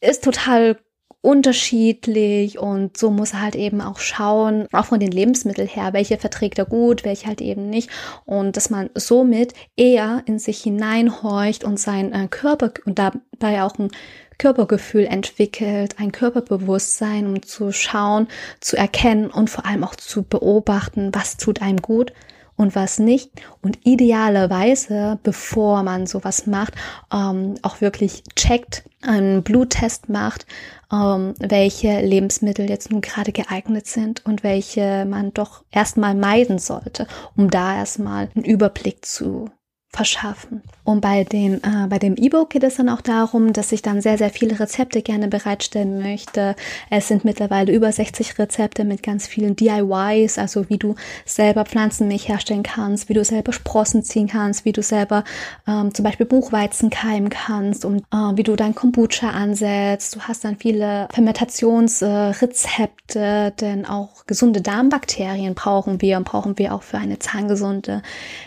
ist 0.00 0.24
total 0.24 0.78
unterschiedlich 1.26 2.58
und 2.58 2.96
so 2.96 3.10
muss 3.10 3.32
er 3.32 3.42
halt 3.42 3.56
eben 3.56 3.80
auch 3.80 3.98
schauen, 3.98 4.68
auch 4.72 4.86
von 4.86 5.00
den 5.00 5.10
Lebensmitteln 5.10 5.66
her, 5.66 5.92
welche 5.92 6.18
verträgt 6.18 6.58
er 6.58 6.66
gut, 6.66 7.04
welche 7.04 7.26
halt 7.26 7.40
eben 7.40 7.68
nicht 7.68 7.90
und 8.24 8.56
dass 8.56 8.70
man 8.70 8.90
somit 8.94 9.52
eher 9.76 10.22
in 10.26 10.38
sich 10.38 10.62
hineinhorcht 10.62 11.64
und 11.64 11.80
sein 11.80 12.12
äh, 12.12 12.28
Körper 12.28 12.72
und 12.84 12.98
dabei 12.98 13.62
auch 13.62 13.78
ein 13.78 13.90
Körpergefühl 14.38 15.06
entwickelt, 15.06 15.96
ein 15.98 16.12
Körperbewusstsein, 16.12 17.26
um 17.26 17.42
zu 17.42 17.72
schauen, 17.72 18.28
zu 18.60 18.76
erkennen 18.76 19.30
und 19.30 19.50
vor 19.50 19.66
allem 19.66 19.84
auch 19.84 19.94
zu 19.94 20.22
beobachten, 20.22 21.10
was 21.14 21.36
tut 21.36 21.62
einem 21.62 21.80
gut 21.80 22.12
und 22.56 22.74
was 22.74 22.98
nicht. 22.98 23.30
Und 23.62 23.78
idealerweise, 23.84 25.18
bevor 25.22 25.82
man 25.82 26.06
sowas 26.06 26.46
macht, 26.46 26.74
ähm, 27.12 27.54
auch 27.62 27.80
wirklich 27.80 28.22
checkt, 28.34 28.84
einen 29.02 29.42
Bluttest 29.42 30.08
macht, 30.08 30.46
ähm, 30.92 31.34
welche 31.38 32.00
Lebensmittel 32.00 32.68
jetzt 32.68 32.90
nun 32.90 33.02
gerade 33.02 33.32
geeignet 33.32 33.86
sind 33.86 34.24
und 34.24 34.42
welche 34.42 35.04
man 35.04 35.32
doch 35.32 35.64
erstmal 35.70 36.14
meiden 36.14 36.58
sollte, 36.58 37.06
um 37.36 37.50
da 37.50 37.76
erstmal 37.76 38.30
einen 38.34 38.44
Überblick 38.44 39.04
zu 39.04 39.50
verschaffen. 39.96 40.62
Und 40.84 41.00
bei 41.00 41.24
dem, 41.24 41.54
äh, 41.54 41.88
bei 41.88 41.98
dem 41.98 42.14
E-Book 42.16 42.50
geht 42.50 42.62
es 42.62 42.76
dann 42.76 42.88
auch 42.88 43.00
darum, 43.00 43.52
dass 43.52 43.72
ich 43.72 43.82
dann 43.82 44.00
sehr, 44.00 44.18
sehr 44.18 44.30
viele 44.30 44.60
Rezepte 44.60 45.02
gerne 45.02 45.26
bereitstellen 45.26 45.98
möchte. 45.98 46.54
Es 46.90 47.08
sind 47.08 47.24
mittlerweile 47.24 47.72
über 47.72 47.90
60 47.90 48.38
Rezepte 48.38 48.84
mit 48.84 49.02
ganz 49.02 49.26
vielen 49.26 49.56
DIYs, 49.56 50.38
also 50.38 50.68
wie 50.68 50.78
du 50.78 50.94
selber 51.24 51.64
Pflanzenmilch 51.64 52.28
herstellen 52.28 52.62
kannst, 52.62 53.08
wie 53.08 53.14
du 53.14 53.24
selber 53.24 53.52
Sprossen 53.52 54.04
ziehen 54.04 54.28
kannst, 54.28 54.64
wie 54.64 54.72
du 54.72 54.82
selber 54.82 55.24
ähm, 55.66 55.92
zum 55.94 56.04
Beispiel 56.04 56.26
Buchweizen 56.26 56.90
keimen 56.90 57.30
kannst 57.30 57.84
und 57.84 58.02
äh, 58.12 58.36
wie 58.36 58.44
du 58.44 58.54
dein 58.54 58.76
Kombucha 58.76 59.30
ansetzt. 59.30 60.14
Du 60.14 60.20
hast 60.20 60.44
dann 60.44 60.56
viele 60.56 61.08
Fermentationsrezepte, 61.12 63.18
äh, 63.18 63.50
denn 63.50 63.86
auch 63.86 64.26
gesunde 64.26 64.60
Darmbakterien 64.60 65.54
brauchen 65.54 66.00
wir 66.00 66.18
und 66.18 66.24
brauchen 66.24 66.58
wir 66.58 66.74
auch 66.74 66.82
für 66.82 66.98
eine 66.98 67.18
zahngesunde 67.18 68.02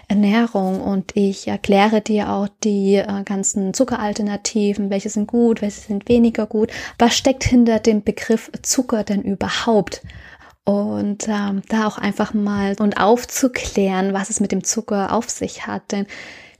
Ernährung. 0.08 0.82
Und 0.82 1.16
ich 1.16 1.39
erkläre 1.48 2.02
dir 2.02 2.30
auch 2.30 2.48
die 2.64 2.96
äh, 2.96 3.24
ganzen 3.24 3.74
Zuckeralternativen, 3.74 4.90
welche 4.90 5.10
sind 5.10 5.28
gut, 5.28 5.62
welche 5.62 5.82
sind 5.82 6.08
weniger 6.08 6.46
gut. 6.46 6.72
Was 6.98 7.16
steckt 7.16 7.44
hinter 7.44 7.80
dem 7.80 8.04
Begriff 8.04 8.52
Zucker 8.62 9.04
denn 9.04 9.22
überhaupt? 9.22 10.02
Und 10.66 11.28
ähm, 11.28 11.64
da 11.70 11.88
auch 11.88 11.98
einfach 11.98 12.34
mal 12.34 12.76
und 12.80 13.00
aufzuklären, 13.00 14.14
was 14.14 14.30
es 14.30 14.40
mit 14.40 14.52
dem 14.52 14.64
Zucker 14.64 15.14
auf 15.14 15.30
sich 15.30 15.66
hat. 15.66 15.92
Denn 15.92 16.06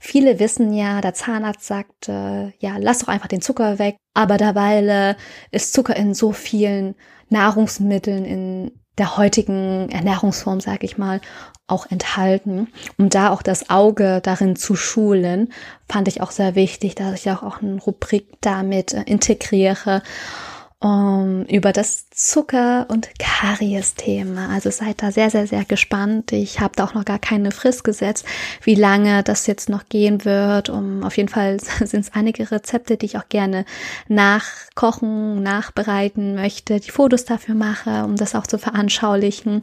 viele 0.00 0.40
wissen 0.40 0.72
ja, 0.72 1.00
der 1.00 1.14
Zahnarzt 1.14 1.66
sagt, 1.66 2.08
äh, 2.08 2.48
ja, 2.58 2.76
lass 2.78 3.00
doch 3.00 3.08
einfach 3.08 3.28
den 3.28 3.42
Zucker 3.42 3.78
weg. 3.78 3.96
Aber 4.14 4.36
derweil 4.36 5.16
ist 5.52 5.72
Zucker 5.72 5.94
in 5.94 6.14
so 6.14 6.32
vielen 6.32 6.96
Nahrungsmitteln, 7.28 8.24
in 8.24 8.79
der 9.00 9.16
heutigen 9.16 9.88
Ernährungsform, 9.90 10.60
sage 10.60 10.84
ich 10.84 10.98
mal, 10.98 11.20
auch 11.66 11.90
enthalten. 11.90 12.68
Um 12.98 13.08
da 13.08 13.30
auch 13.30 13.42
das 13.42 13.70
Auge 13.70 14.20
darin 14.22 14.56
zu 14.56 14.76
schulen, 14.76 15.52
fand 15.88 16.06
ich 16.06 16.20
auch 16.20 16.30
sehr 16.30 16.54
wichtig, 16.54 16.96
dass 16.96 17.14
ich 17.14 17.30
auch, 17.30 17.42
auch 17.42 17.62
eine 17.62 17.80
Rubrik 17.80 18.26
damit 18.40 18.92
äh, 18.92 19.02
integriere 19.06 20.02
um, 20.82 21.44
über 21.44 21.72
das 21.72 22.08
Zucker- 22.08 22.86
und 22.88 23.10
Karies-Thema. 23.18 24.48
Also 24.48 24.70
seid 24.70 25.02
da 25.02 25.12
sehr, 25.12 25.28
sehr, 25.28 25.46
sehr 25.46 25.66
gespannt. 25.66 26.32
Ich 26.32 26.58
habe 26.58 26.72
da 26.74 26.84
auch 26.84 26.94
noch 26.94 27.04
gar 27.04 27.18
keine 27.18 27.50
Frist 27.50 27.84
gesetzt, 27.84 28.24
wie 28.62 28.74
lange 28.74 29.22
das 29.22 29.46
jetzt 29.46 29.68
noch 29.68 29.90
gehen 29.90 30.24
wird. 30.24 30.70
Um, 30.70 31.04
auf 31.04 31.18
jeden 31.18 31.28
Fall 31.28 31.60
sind 31.84 32.00
es 32.00 32.12
einige 32.14 32.50
Rezepte, 32.50 32.96
die 32.96 33.06
ich 33.06 33.18
auch 33.18 33.28
gerne 33.28 33.66
nachkochen, 34.08 35.42
nachbereiten 35.42 36.34
möchte, 36.34 36.80
die 36.80 36.90
Fotos 36.90 37.26
dafür 37.26 37.54
mache, 37.54 38.04
um 38.04 38.16
das 38.16 38.34
auch 38.34 38.46
zu 38.46 38.56
veranschaulichen. 38.56 39.60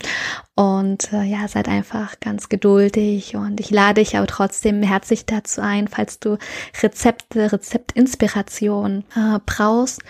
Und 0.53 1.11
äh, 1.13 1.23
ja, 1.23 1.47
seid 1.47 1.67
einfach 1.67 2.19
ganz 2.19 2.47
geduldig 2.47 3.35
und 3.35 3.59
ich 3.59 3.71
lade 3.71 4.01
dich 4.01 4.17
aber 4.17 4.27
trotzdem 4.27 4.83
herzlich 4.83 5.25
dazu 5.25 5.61
ein, 5.61 5.87
falls 5.87 6.19
du 6.19 6.37
Rezepte, 6.81 7.51
Rezeptinspiration 7.51 9.03
äh, 9.15 9.39
brauchst 9.43 10.01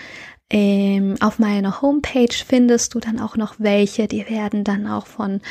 ähm, 0.49 1.15
auf 1.19 1.39
meiner 1.39 1.81
Homepage 1.81 2.33
findest 2.33 2.93
du 2.93 2.99
dann 2.99 3.19
auch 3.19 3.35
noch 3.35 3.55
welche, 3.57 4.07
die 4.07 4.29
werden 4.29 4.63
dann 4.63 4.87
auch 4.87 5.07
von 5.07 5.41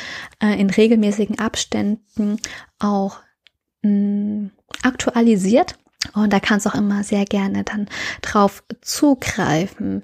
äh, 0.41 0.59
in 0.59 0.69
regelmäßigen 0.69 1.39
Abständen 1.39 2.39
auch 2.79 3.19
mh, 3.83 3.91
mm, 3.91 4.51
aktualisiert 4.83 5.77
und 6.13 6.33
da 6.33 6.39
kannst 6.39 6.65
du 6.65 6.69
auch 6.69 6.75
immer 6.75 7.03
sehr 7.03 7.25
gerne 7.25 7.63
dann 7.63 7.87
drauf 8.21 8.63
zugreifen. 8.81 10.03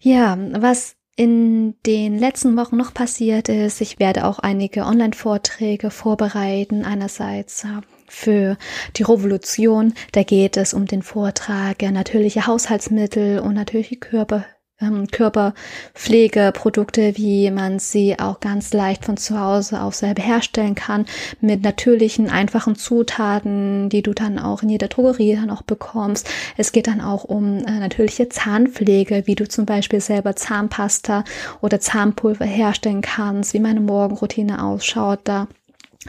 Ja, 0.00 0.36
was 0.52 0.96
in 1.16 1.74
den 1.84 2.18
letzten 2.18 2.56
Wochen 2.56 2.76
noch 2.76 2.92
passiert 2.92 3.48
ist, 3.48 3.80
ich 3.80 3.98
werde 3.98 4.24
auch 4.26 4.38
einige 4.38 4.84
Online-Vorträge 4.84 5.90
vorbereiten. 5.90 6.84
Einerseits 6.84 7.64
äh, 7.64 7.80
für 8.08 8.56
die 8.96 9.02
Revolution. 9.02 9.94
Da 10.12 10.22
geht 10.22 10.56
es 10.56 10.74
um 10.74 10.86
den 10.86 11.02
Vortrag 11.02 11.82
natürliche 11.82 12.46
Haushaltsmittel 12.46 13.40
und 13.40 13.54
natürliche 13.54 13.96
Körper, 13.96 14.44
ähm, 14.80 15.08
Körperpflegeprodukte, 15.08 17.16
wie 17.16 17.50
man 17.50 17.78
sie 17.78 18.18
auch 18.18 18.40
ganz 18.40 18.74
leicht 18.74 19.06
von 19.06 19.16
zu 19.16 19.40
Hause 19.40 19.80
aus 19.80 20.00
selber 20.00 20.22
herstellen 20.22 20.74
kann, 20.74 21.06
mit 21.40 21.62
natürlichen, 21.62 22.28
einfachen 22.28 22.76
Zutaten, 22.76 23.88
die 23.88 24.02
du 24.02 24.12
dann 24.12 24.38
auch 24.38 24.62
in 24.62 24.68
jeder 24.68 24.88
Drogerie 24.88 25.36
dann 25.36 25.48
auch 25.50 25.62
bekommst. 25.62 26.28
Es 26.56 26.72
geht 26.72 26.88
dann 26.88 27.00
auch 27.00 27.24
um 27.24 27.56
äh, 27.58 27.78
natürliche 27.78 28.28
Zahnpflege, 28.28 29.22
wie 29.26 29.34
du 29.34 29.48
zum 29.48 29.64
Beispiel 29.64 30.00
selber 30.00 30.36
Zahnpasta 30.36 31.24
oder 31.62 31.80
Zahnpulver 31.80 32.44
herstellen 32.44 33.00
kannst, 33.00 33.54
wie 33.54 33.60
meine 33.60 33.80
Morgenroutine 33.80 34.62
ausschaut. 34.62 35.20
Da 35.24 35.48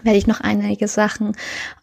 werde 0.04 0.17
ich 0.17 0.28
noch 0.28 0.41
einige 0.41 0.88
Sachen 0.88 1.36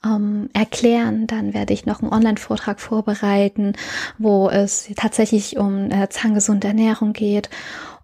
ähm, 0.05 0.49
erklären. 0.53 1.27
Dann 1.27 1.55
werde 1.55 1.73
ich 1.73 1.87
noch 1.87 2.03
einen 2.03 2.13
Online-Vortrag 2.13 2.81
vorbereiten, 2.81 3.75
wo 4.19 4.49
es 4.49 4.89
tatsächlich 4.97 5.57
um 5.57 5.91
äh, 5.91 6.09
zahngesunde 6.09 6.69
Ernährung 6.69 7.13
geht. 7.13 7.51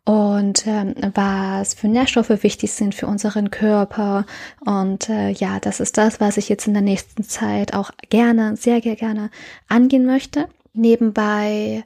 und 0.05 0.67
ähm, 0.67 0.95
was 1.15 1.75
für 1.75 1.87
Nährstoffe 1.89 2.43
wichtig 2.43 2.73
sind 2.73 2.95
für 2.95 3.07
unseren 3.07 3.51
Körper. 3.51 4.27
Und 4.65 5.09
äh, 5.09 5.31
ja, 5.31 5.61
das 5.61 5.79
ist 5.81 5.99
das, 5.99 6.21
was 6.21 6.37
ich 6.37 6.49
jetzt 6.49 6.67
in 6.67 6.73
der 6.75 6.83
nächsten 6.83 7.23
Zeit 7.23 7.75
auch 7.75 7.91
gerne, 8.09 8.57
sehr, 8.57 8.81
sehr 8.83 8.97
gerne 8.97 9.31
angehen 9.69 10.07
möchte. 10.07 10.49
Nebenbei 10.73 11.85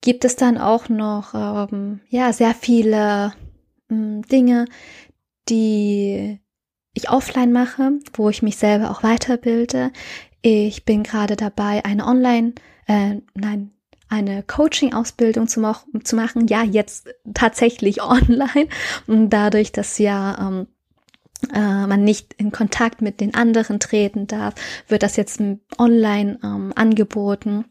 gibt 0.00 0.24
es 0.24 0.36
dann 0.36 0.58
auch 0.58 0.88
noch 0.88 1.34
ähm, 1.34 2.00
ja 2.08 2.32
sehr 2.32 2.54
viele 2.54 3.32
ähm, 3.90 4.22
Dinge, 4.22 4.66
die 5.48 6.40
ich 7.00 7.10
offline 7.10 7.52
mache, 7.52 7.92
wo 8.14 8.28
ich 8.28 8.42
mich 8.42 8.56
selber 8.56 8.90
auch 8.90 9.02
weiterbilde. 9.02 9.92
Ich 10.42 10.84
bin 10.84 11.02
gerade 11.02 11.36
dabei, 11.36 11.84
eine 11.84 12.06
Online, 12.06 12.54
äh, 12.86 13.16
nein, 13.34 13.70
eine 14.08 14.42
Coaching-Ausbildung 14.42 15.48
zu, 15.48 15.62
zu 16.04 16.16
machen. 16.16 16.48
Ja, 16.48 16.62
jetzt 16.62 17.08
tatsächlich 17.32 18.02
online. 18.02 18.68
Und 19.06 19.30
dadurch, 19.30 19.72
dass 19.72 19.98
ja 19.98 20.36
ähm, 20.38 20.66
äh, 21.54 21.86
man 21.86 22.04
nicht 22.04 22.34
in 22.34 22.52
Kontakt 22.52 23.02
mit 23.02 23.20
den 23.20 23.34
anderen 23.34 23.80
treten 23.80 24.26
darf, 24.26 24.54
wird 24.88 25.02
das 25.02 25.16
jetzt 25.16 25.40
online 25.78 26.38
ähm, 26.42 26.72
angeboten. 26.74 27.64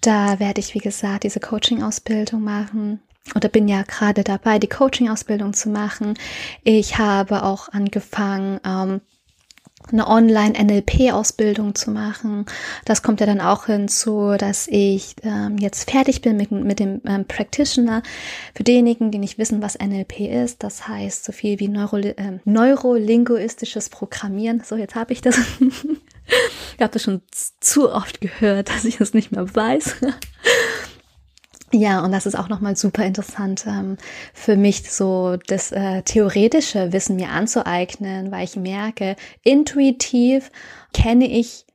Da 0.00 0.38
werde 0.38 0.60
ich, 0.60 0.74
wie 0.74 0.80
gesagt, 0.80 1.24
diese 1.24 1.40
Coaching-Ausbildung 1.40 2.42
machen 2.42 3.00
oder 3.34 3.48
bin 3.48 3.68
ja 3.68 3.82
gerade 3.82 4.24
dabei, 4.24 4.58
die 4.58 4.68
Coaching-Ausbildung 4.68 5.52
zu 5.52 5.68
machen. 5.68 6.14
Ich 6.64 6.98
habe 6.98 7.44
auch 7.44 7.68
angefangen, 7.68 8.60
ähm, 8.64 9.00
eine 9.92 10.06
Online-NLP-Ausbildung 10.06 11.74
zu 11.74 11.90
machen. 11.90 12.46
Das 12.84 13.02
kommt 13.02 13.20
ja 13.20 13.26
dann 13.26 13.40
auch 13.40 13.66
hinzu, 13.66 14.34
dass 14.38 14.68
ich 14.68 15.16
ähm, 15.22 15.56
jetzt 15.58 15.90
fertig 15.90 16.22
bin 16.22 16.36
mit, 16.36 16.52
mit 16.52 16.78
dem 16.78 17.00
ähm, 17.06 17.24
Practitioner. 17.24 18.02
Für 18.54 18.62
diejenigen, 18.62 19.10
die 19.10 19.18
nicht 19.18 19.38
wissen, 19.38 19.62
was 19.62 19.78
NLP 19.78 20.20
ist, 20.20 20.62
das 20.62 20.86
heißt 20.86 21.24
so 21.24 21.32
viel 21.32 21.58
wie 21.60 21.68
Neuro, 21.68 21.96
äh, 21.96 22.38
neurolinguistisches 22.44 23.88
Programmieren. 23.88 24.62
So, 24.64 24.76
jetzt 24.76 24.94
habe 24.94 25.12
ich 25.12 25.22
das. 25.22 25.38
ich 25.60 26.80
habe 26.80 26.92
das 26.92 27.02
schon 27.02 27.22
zu 27.60 27.90
oft 27.90 28.20
gehört, 28.20 28.68
dass 28.68 28.84
ich 28.84 28.98
das 28.98 29.14
nicht 29.14 29.32
mehr 29.32 29.52
weiß. 29.54 29.96
Ja, 31.72 32.04
und 32.04 32.10
das 32.10 32.26
ist 32.26 32.34
auch 32.34 32.48
nochmal 32.48 32.74
super 32.74 33.04
interessant 33.04 33.64
ähm, 33.66 33.96
für 34.34 34.56
mich, 34.56 34.90
so 34.90 35.36
das 35.46 35.70
äh, 35.70 36.02
theoretische 36.02 36.92
Wissen 36.92 37.14
mir 37.14 37.28
anzueignen, 37.28 38.32
weil 38.32 38.44
ich 38.44 38.56
merke, 38.56 39.14
intuitiv 39.44 40.50
kenne 40.92 41.26
ich 41.26 41.66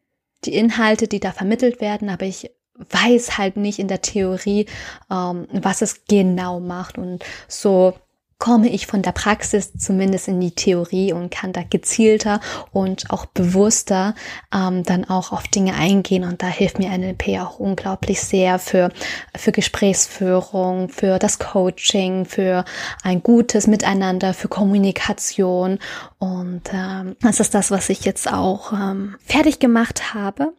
die 0.44 0.54
Inhalte, 0.54 1.08
die 1.08 1.22
da 1.22 1.32
vermittelt 1.32 1.80
werden, 1.80 2.10
aber 2.10 2.26
ich 2.26 2.52
weiß 2.78 3.38
halt 3.38 3.56
nicht 3.56 3.80
in 3.80 3.88
der 3.88 4.02
Theorie, 4.02 4.66
ähm, 5.10 5.48
was 5.54 5.82
es 5.82 6.04
genau 6.10 6.60
macht. 6.60 6.98
Und 6.98 7.24
so 7.48 7.94
komme 8.38 8.70
ich 8.70 8.86
von 8.86 9.02
der 9.02 9.14
Praxis 9.14 9.74
zumindest 9.78 10.28
in 10.28 10.42
die 10.42 10.52
Theorie 10.52 11.14
und 11.14 11.32
kann 11.32 11.54
da 11.54 11.64
gezielter 11.64 12.42
und 12.72 13.10
auch 13.10 13.26
bewusster 13.26 14.14
ähm, 14.54 14.84
dann 14.84 15.06
auch 15.06 15.32
auf 15.32 15.48
Dinge 15.48 15.74
eingehen. 15.76 16.26
Und 16.26 16.44
da 16.44 16.48
hilft 16.48 16.78
mir 16.78 16.96
NLP 16.96 17.40
auch 17.40 17.60
unglaublich 17.60 18.22
sehr 18.22 18.60
für 18.60 18.90
für 19.36 19.52
Gesprächsführung, 19.52 20.90
für 20.90 21.18
das 21.18 21.40
Coaching, 21.40 22.26
für 22.26 22.66
ein 23.04 23.24
gutes 23.24 23.68
Miteinander, 23.68 24.34
für 24.34 24.50
Kommunikation. 24.50 25.80
Und 26.18 26.64
ähm, 26.74 27.16
das 27.22 27.40
ist 27.40 27.54
das, 27.54 27.72
was 27.72 27.90
ich 27.90 28.04
jetzt 28.04 28.32
auch 28.32 28.74
ähm, 28.74 29.16
fertig 29.26 29.60
gemacht 29.60 30.14
habe 30.14 30.54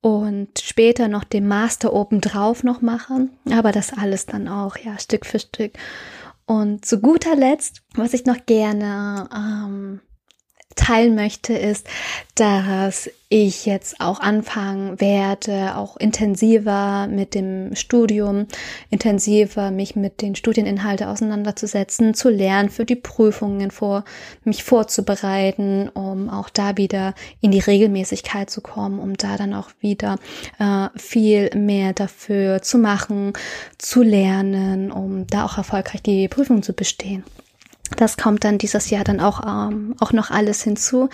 und 0.00 0.60
später 0.60 1.08
noch 1.08 1.24
den 1.24 1.48
Master 1.48 1.92
obendrauf 1.92 2.62
noch 2.62 2.80
machen, 2.80 3.30
aber 3.50 3.72
das 3.72 3.92
alles 3.92 4.26
dann 4.26 4.46
auch 4.46 4.76
ja 4.76 4.98
Stück 5.00 5.26
für 5.26 5.40
Stück 5.40 5.72
und 6.46 6.84
zu 6.84 7.00
guter 7.00 7.36
Letzt, 7.36 7.82
was 7.94 8.14
ich 8.14 8.24
noch 8.24 8.46
gerne 8.46 9.28
ähm, 9.34 10.00
teilen 10.76 11.14
möchte, 11.14 11.54
ist, 11.54 11.88
dass 12.36 13.10
ich 13.28 13.66
jetzt 13.66 14.00
auch 14.00 14.20
anfangen 14.20 15.00
werde, 15.00 15.76
auch 15.76 15.96
intensiver 15.96 17.08
mit 17.08 17.34
dem 17.34 17.74
Studium, 17.74 18.46
intensiver 18.90 19.72
mich 19.72 19.96
mit 19.96 20.22
den 20.22 20.36
Studieninhalten 20.36 21.08
auseinanderzusetzen, 21.08 22.14
zu 22.14 22.28
lernen, 22.28 22.70
für 22.70 22.84
die 22.84 22.94
Prüfungen 22.94 23.72
vor, 23.72 24.04
mich 24.44 24.62
vorzubereiten, 24.62 25.88
um 25.88 26.30
auch 26.30 26.48
da 26.50 26.76
wieder 26.76 27.14
in 27.40 27.50
die 27.50 27.58
Regelmäßigkeit 27.58 28.48
zu 28.48 28.60
kommen, 28.60 29.00
um 29.00 29.16
da 29.16 29.36
dann 29.36 29.54
auch 29.54 29.70
wieder 29.80 30.18
äh, 30.60 30.88
viel 30.96 31.50
mehr 31.56 31.94
dafür 31.94 32.62
zu 32.62 32.78
machen, 32.78 33.32
zu 33.78 34.02
lernen, 34.02 34.92
um 34.92 35.26
da 35.26 35.46
auch 35.46 35.58
erfolgreich 35.58 36.02
die 36.02 36.28
Prüfung 36.28 36.62
zu 36.62 36.74
bestehen. 36.74 37.24
Das 37.90 38.16
kommt 38.16 38.44
dann 38.44 38.58
dieses 38.58 38.90
Jahr 38.90 39.04
dann 39.04 39.20
auch, 39.20 39.42
ähm, 39.46 39.94
auch 40.00 40.12
noch 40.12 40.30
alles 40.30 40.62
hinzu. 40.62 41.08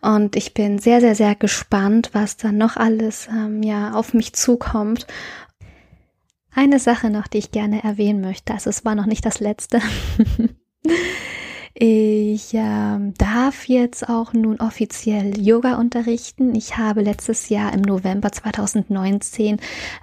Und 0.00 0.36
ich 0.36 0.54
bin 0.54 0.78
sehr, 0.78 1.00
sehr, 1.00 1.14
sehr 1.14 1.34
gespannt, 1.34 2.10
was 2.12 2.36
dann 2.36 2.58
noch 2.58 2.76
alles 2.76 3.28
ähm, 3.28 3.62
ja, 3.62 3.92
auf 3.92 4.14
mich 4.14 4.32
zukommt. 4.34 5.06
Eine 6.54 6.78
Sache 6.78 7.08
noch, 7.08 7.28
die 7.28 7.38
ich 7.38 7.50
gerne 7.50 7.82
erwähnen 7.82 8.20
möchte, 8.20 8.52
also 8.52 8.68
es 8.68 8.84
war 8.84 8.94
noch 8.94 9.06
nicht 9.06 9.24
das 9.24 9.40
letzte. 9.40 9.80
Ich 11.84 12.54
äh, 12.54 13.12
darf 13.18 13.66
jetzt 13.66 14.08
auch 14.08 14.32
nun 14.34 14.60
offiziell 14.60 15.36
Yoga 15.44 15.80
unterrichten. 15.80 16.54
Ich 16.54 16.76
habe 16.78 17.02
letztes 17.02 17.48
Jahr 17.48 17.74
im 17.74 17.80
November 17.80 18.30
2019 18.30 19.58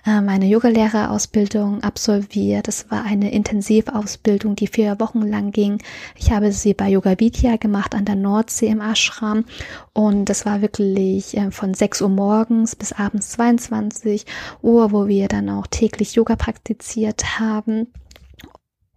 äh, 0.06 0.20
meine 0.20 0.48
Yogalehrerausbildung 0.48 1.82
absolviert. 1.82 2.68
Es 2.68 2.92
war 2.92 3.06
eine 3.06 3.32
Intensivausbildung, 3.32 4.58
die 4.58 4.68
vier 4.68 5.00
Wochen 5.00 5.22
lang 5.22 5.52
ging. 5.52 5.82
Ich 6.18 6.32
habe 6.32 6.52
sie 6.52 6.74
bei 6.74 6.90
Yoga 6.90 7.18
Vidya 7.18 7.56
gemacht 7.56 7.96
an 7.96 8.04
der 8.04 8.16
Nordsee 8.16 8.68
im 8.68 8.82
Ashram 8.82 9.46
und 9.94 10.26
das 10.26 10.46
war 10.46 10.62
wirklich 10.62 11.38
äh, 11.38 11.50
von 11.50 11.74
6 11.74 12.02
Uhr 12.02 12.10
morgens 12.10 12.76
bis 12.76 12.92
abends 12.92 13.30
22 13.30 14.26
Uhr, 14.62 14.92
wo 14.92 15.08
wir 15.08 15.30
dann 15.30 15.50
auch 15.50 15.68
täglich 15.68 16.16
Yoga 16.16 16.36
praktiziert 16.36 17.40
haben. 17.40 17.88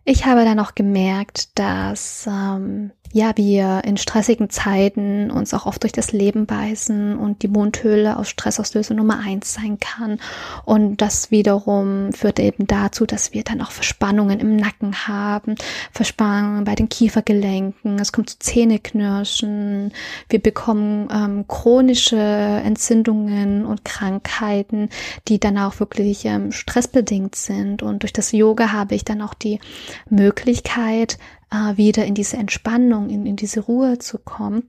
Ich 0.04 0.26
habe 0.26 0.44
dann 0.44 0.58
auch 0.58 0.74
gemerkt, 0.74 1.58
dass 1.58 2.26
ähm, 2.26 2.90
ja, 3.12 3.32
wir 3.36 3.82
in 3.84 3.98
stressigen 3.98 4.48
Zeiten 4.48 5.30
uns 5.30 5.52
auch 5.52 5.66
oft 5.66 5.82
durch 5.82 5.92
das 5.92 6.12
Leben 6.12 6.46
beißen 6.46 7.16
und 7.18 7.42
die 7.42 7.48
Mundhöhle 7.48 8.16
aus 8.16 8.30
Stressauslöser 8.30 8.94
Nummer 8.94 9.18
eins 9.18 9.52
sein 9.52 9.78
kann. 9.78 10.18
Und 10.64 11.02
das 11.02 11.30
wiederum 11.30 12.12
führt 12.14 12.40
eben 12.40 12.66
dazu, 12.66 13.04
dass 13.04 13.34
wir 13.34 13.44
dann 13.44 13.60
auch 13.60 13.70
Verspannungen 13.70 14.40
im 14.40 14.56
Nacken 14.56 15.06
haben, 15.06 15.56
Verspannungen 15.92 16.64
bei 16.64 16.74
den 16.74 16.88
Kiefergelenken, 16.88 17.98
es 17.98 18.12
kommt 18.12 18.30
zu 18.30 18.38
Zähneknirschen, 18.38 19.92
wir 20.30 20.38
bekommen 20.38 21.08
ähm, 21.12 21.44
chronische 21.46 22.16
Entzündungen 22.16 23.66
und 23.66 23.84
Krankheiten, 23.84 24.88
die 25.28 25.38
dann 25.38 25.58
auch 25.58 25.80
wirklich 25.80 26.24
ähm, 26.24 26.50
stressbedingt 26.50 27.34
sind. 27.34 27.82
Und 27.82 28.04
durch 28.04 28.14
das 28.14 28.32
Yoga 28.32 28.72
habe 28.72 28.94
ich 28.94 29.04
dann 29.04 29.20
auch 29.20 29.34
die 29.34 29.60
Möglichkeit, 30.08 31.18
äh, 31.50 31.76
wieder 31.76 32.04
in 32.04 32.14
diese 32.14 32.36
Entspannung, 32.36 33.10
in, 33.10 33.26
in 33.26 33.36
diese 33.36 33.60
Ruhe 33.60 33.98
zu 33.98 34.18
kommen. 34.18 34.68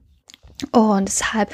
Und 0.70 1.08
deshalb 1.08 1.50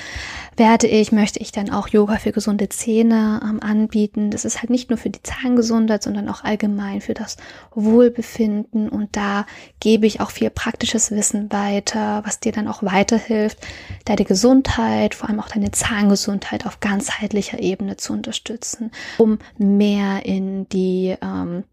werde 0.56 0.87
ich, 0.87 1.11
möchte 1.11 1.40
ich 1.40 1.52
dann 1.52 1.70
auch 1.70 1.88
Yoga 1.88 2.16
für 2.16 2.33
gesunde 2.33 2.68
Zähne 2.68 3.40
ähm, 3.42 3.61
anbieten. 3.62 4.30
Das 4.30 4.44
ist 4.44 4.59
halt 4.59 4.68
nicht 4.68 4.90
nur 4.90 4.98
für 4.98 5.09
die 5.09 5.22
Zahngesundheit, 5.22 6.02
sondern 6.02 6.28
auch 6.28 6.44
allgemein 6.44 7.00
für 7.00 7.14
das 7.14 7.38
Wohlbefinden. 7.74 8.90
Und 8.90 9.16
da 9.16 9.46
gebe 9.80 10.06
ich 10.06 10.20
auch 10.20 10.30
viel 10.30 10.50
praktisches 10.50 11.11
Wissen 11.11 11.50
weiter, 11.50 12.22
was 12.26 12.40
dir 12.40 12.52
dann 12.52 12.68
auch 12.68 12.83
weiterhilft, 12.83 13.59
deine 14.04 14.24
Gesundheit, 14.24 15.14
vor 15.14 15.30
allem 15.30 15.40
auch 15.40 15.48
deine 15.48 15.70
Zahngesundheit 15.70 16.66
auf 16.66 16.80
ganzheitlicher 16.80 17.59
Ebene 17.59 17.96
zu 17.96 18.12
unterstützen, 18.12 18.90
um 19.16 19.38
mehr 19.56 20.26
in 20.26 20.68
die 20.68 21.16
ähm, 21.22 21.64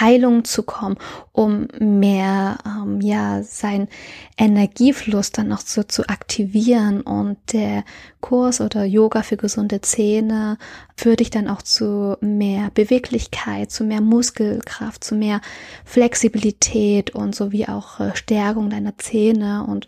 Heilung 0.00 0.44
zu 0.44 0.62
kommen, 0.62 0.96
um 1.32 1.68
mehr 1.78 2.58
ähm, 2.66 3.00
ja 3.00 3.42
sein 3.42 3.88
Energiefluss 4.36 5.32
dann 5.32 5.48
noch 5.48 5.60
so 5.60 5.82
zu 5.82 6.08
aktivieren. 6.08 7.00
Und 7.00 7.38
der 7.52 7.84
Kurs 8.20 8.60
oder 8.60 8.84
Yoga 8.84 9.22
für 9.22 9.36
gesunde 9.36 9.80
Zähne 9.80 10.58
führt 10.96 11.20
dich 11.20 11.30
dann 11.30 11.48
auch 11.48 11.62
zu 11.62 12.16
mehr 12.20 12.70
Beweglichkeit, 12.72 13.70
zu 13.70 13.84
mehr 13.84 14.00
Muskelkraft, 14.00 15.04
zu 15.04 15.14
mehr 15.14 15.40
Flexibilität 15.84 17.14
und 17.14 17.34
sowie 17.34 17.66
auch 17.66 18.00
äh, 18.00 18.14
Stärkung 18.14 18.70
deiner 18.70 18.96
Zähne. 18.98 19.64
Und 19.66 19.86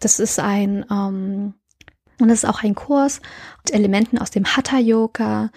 das 0.00 0.20
ist 0.20 0.38
ein 0.38 0.84
ähm, 0.90 1.54
und 2.20 2.28
das 2.28 2.42
ist 2.42 2.48
auch 2.48 2.62
ein 2.62 2.74
Kurs 2.74 3.20
mit 3.64 3.74
Elementen 3.74 4.18
aus 4.18 4.30
dem 4.30 4.44
Hatha 4.44 4.78
Yoga 4.78 5.50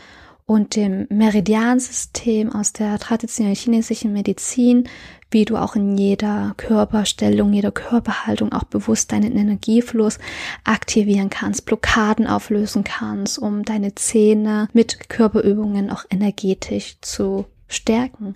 und 0.45 0.75
dem 0.75 1.07
Meridiansystem 1.09 2.51
aus 2.51 2.73
der 2.73 2.99
traditionellen 2.99 3.55
chinesischen 3.55 4.13
Medizin, 4.13 4.87
wie 5.29 5.45
du 5.45 5.55
auch 5.55 5.75
in 5.75 5.97
jeder 5.97 6.53
Körperstellung, 6.57 7.53
jeder 7.53 7.71
Körperhaltung 7.71 8.51
auch 8.51 8.65
bewusst 8.65 9.11
deinen 9.11 9.35
Energiefluss 9.35 10.19
aktivieren 10.63 11.29
kannst, 11.29 11.65
Blockaden 11.65 12.27
auflösen 12.27 12.83
kannst, 12.83 13.39
um 13.39 13.63
deine 13.63 13.95
Zähne 13.95 14.67
mit 14.73 15.09
Körperübungen 15.09 15.89
auch 15.89 16.03
energetisch 16.09 16.97
zu 17.01 17.45
stärken. 17.67 18.33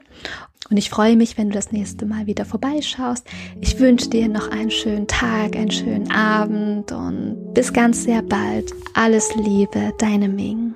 Und 0.70 0.78
ich 0.78 0.90
freue 0.90 1.16
mich, 1.16 1.38
wenn 1.38 1.50
du 1.50 1.56
das 1.56 1.72
nächste 1.72 2.06
Mal 2.06 2.28
wieder 2.28 2.46
vorbeischaust. 2.46 3.26
Ich 3.60 3.80
wünsche 3.80 4.10
dir 4.10 4.28
noch 4.28 4.52
einen 4.52 4.70
schönen 4.70 5.08
Tag, 5.08 5.56
einen 5.56 5.72
schönen 5.72 6.12
Abend 6.12 6.92
und 6.92 7.54
bis 7.54 7.74
ganz 7.74 8.04
sehr 8.04 8.22
bald. 8.22 8.72
Alles 8.94 9.34
Liebe, 9.36 9.94
deine 9.98 10.30
Ming. 10.30 10.76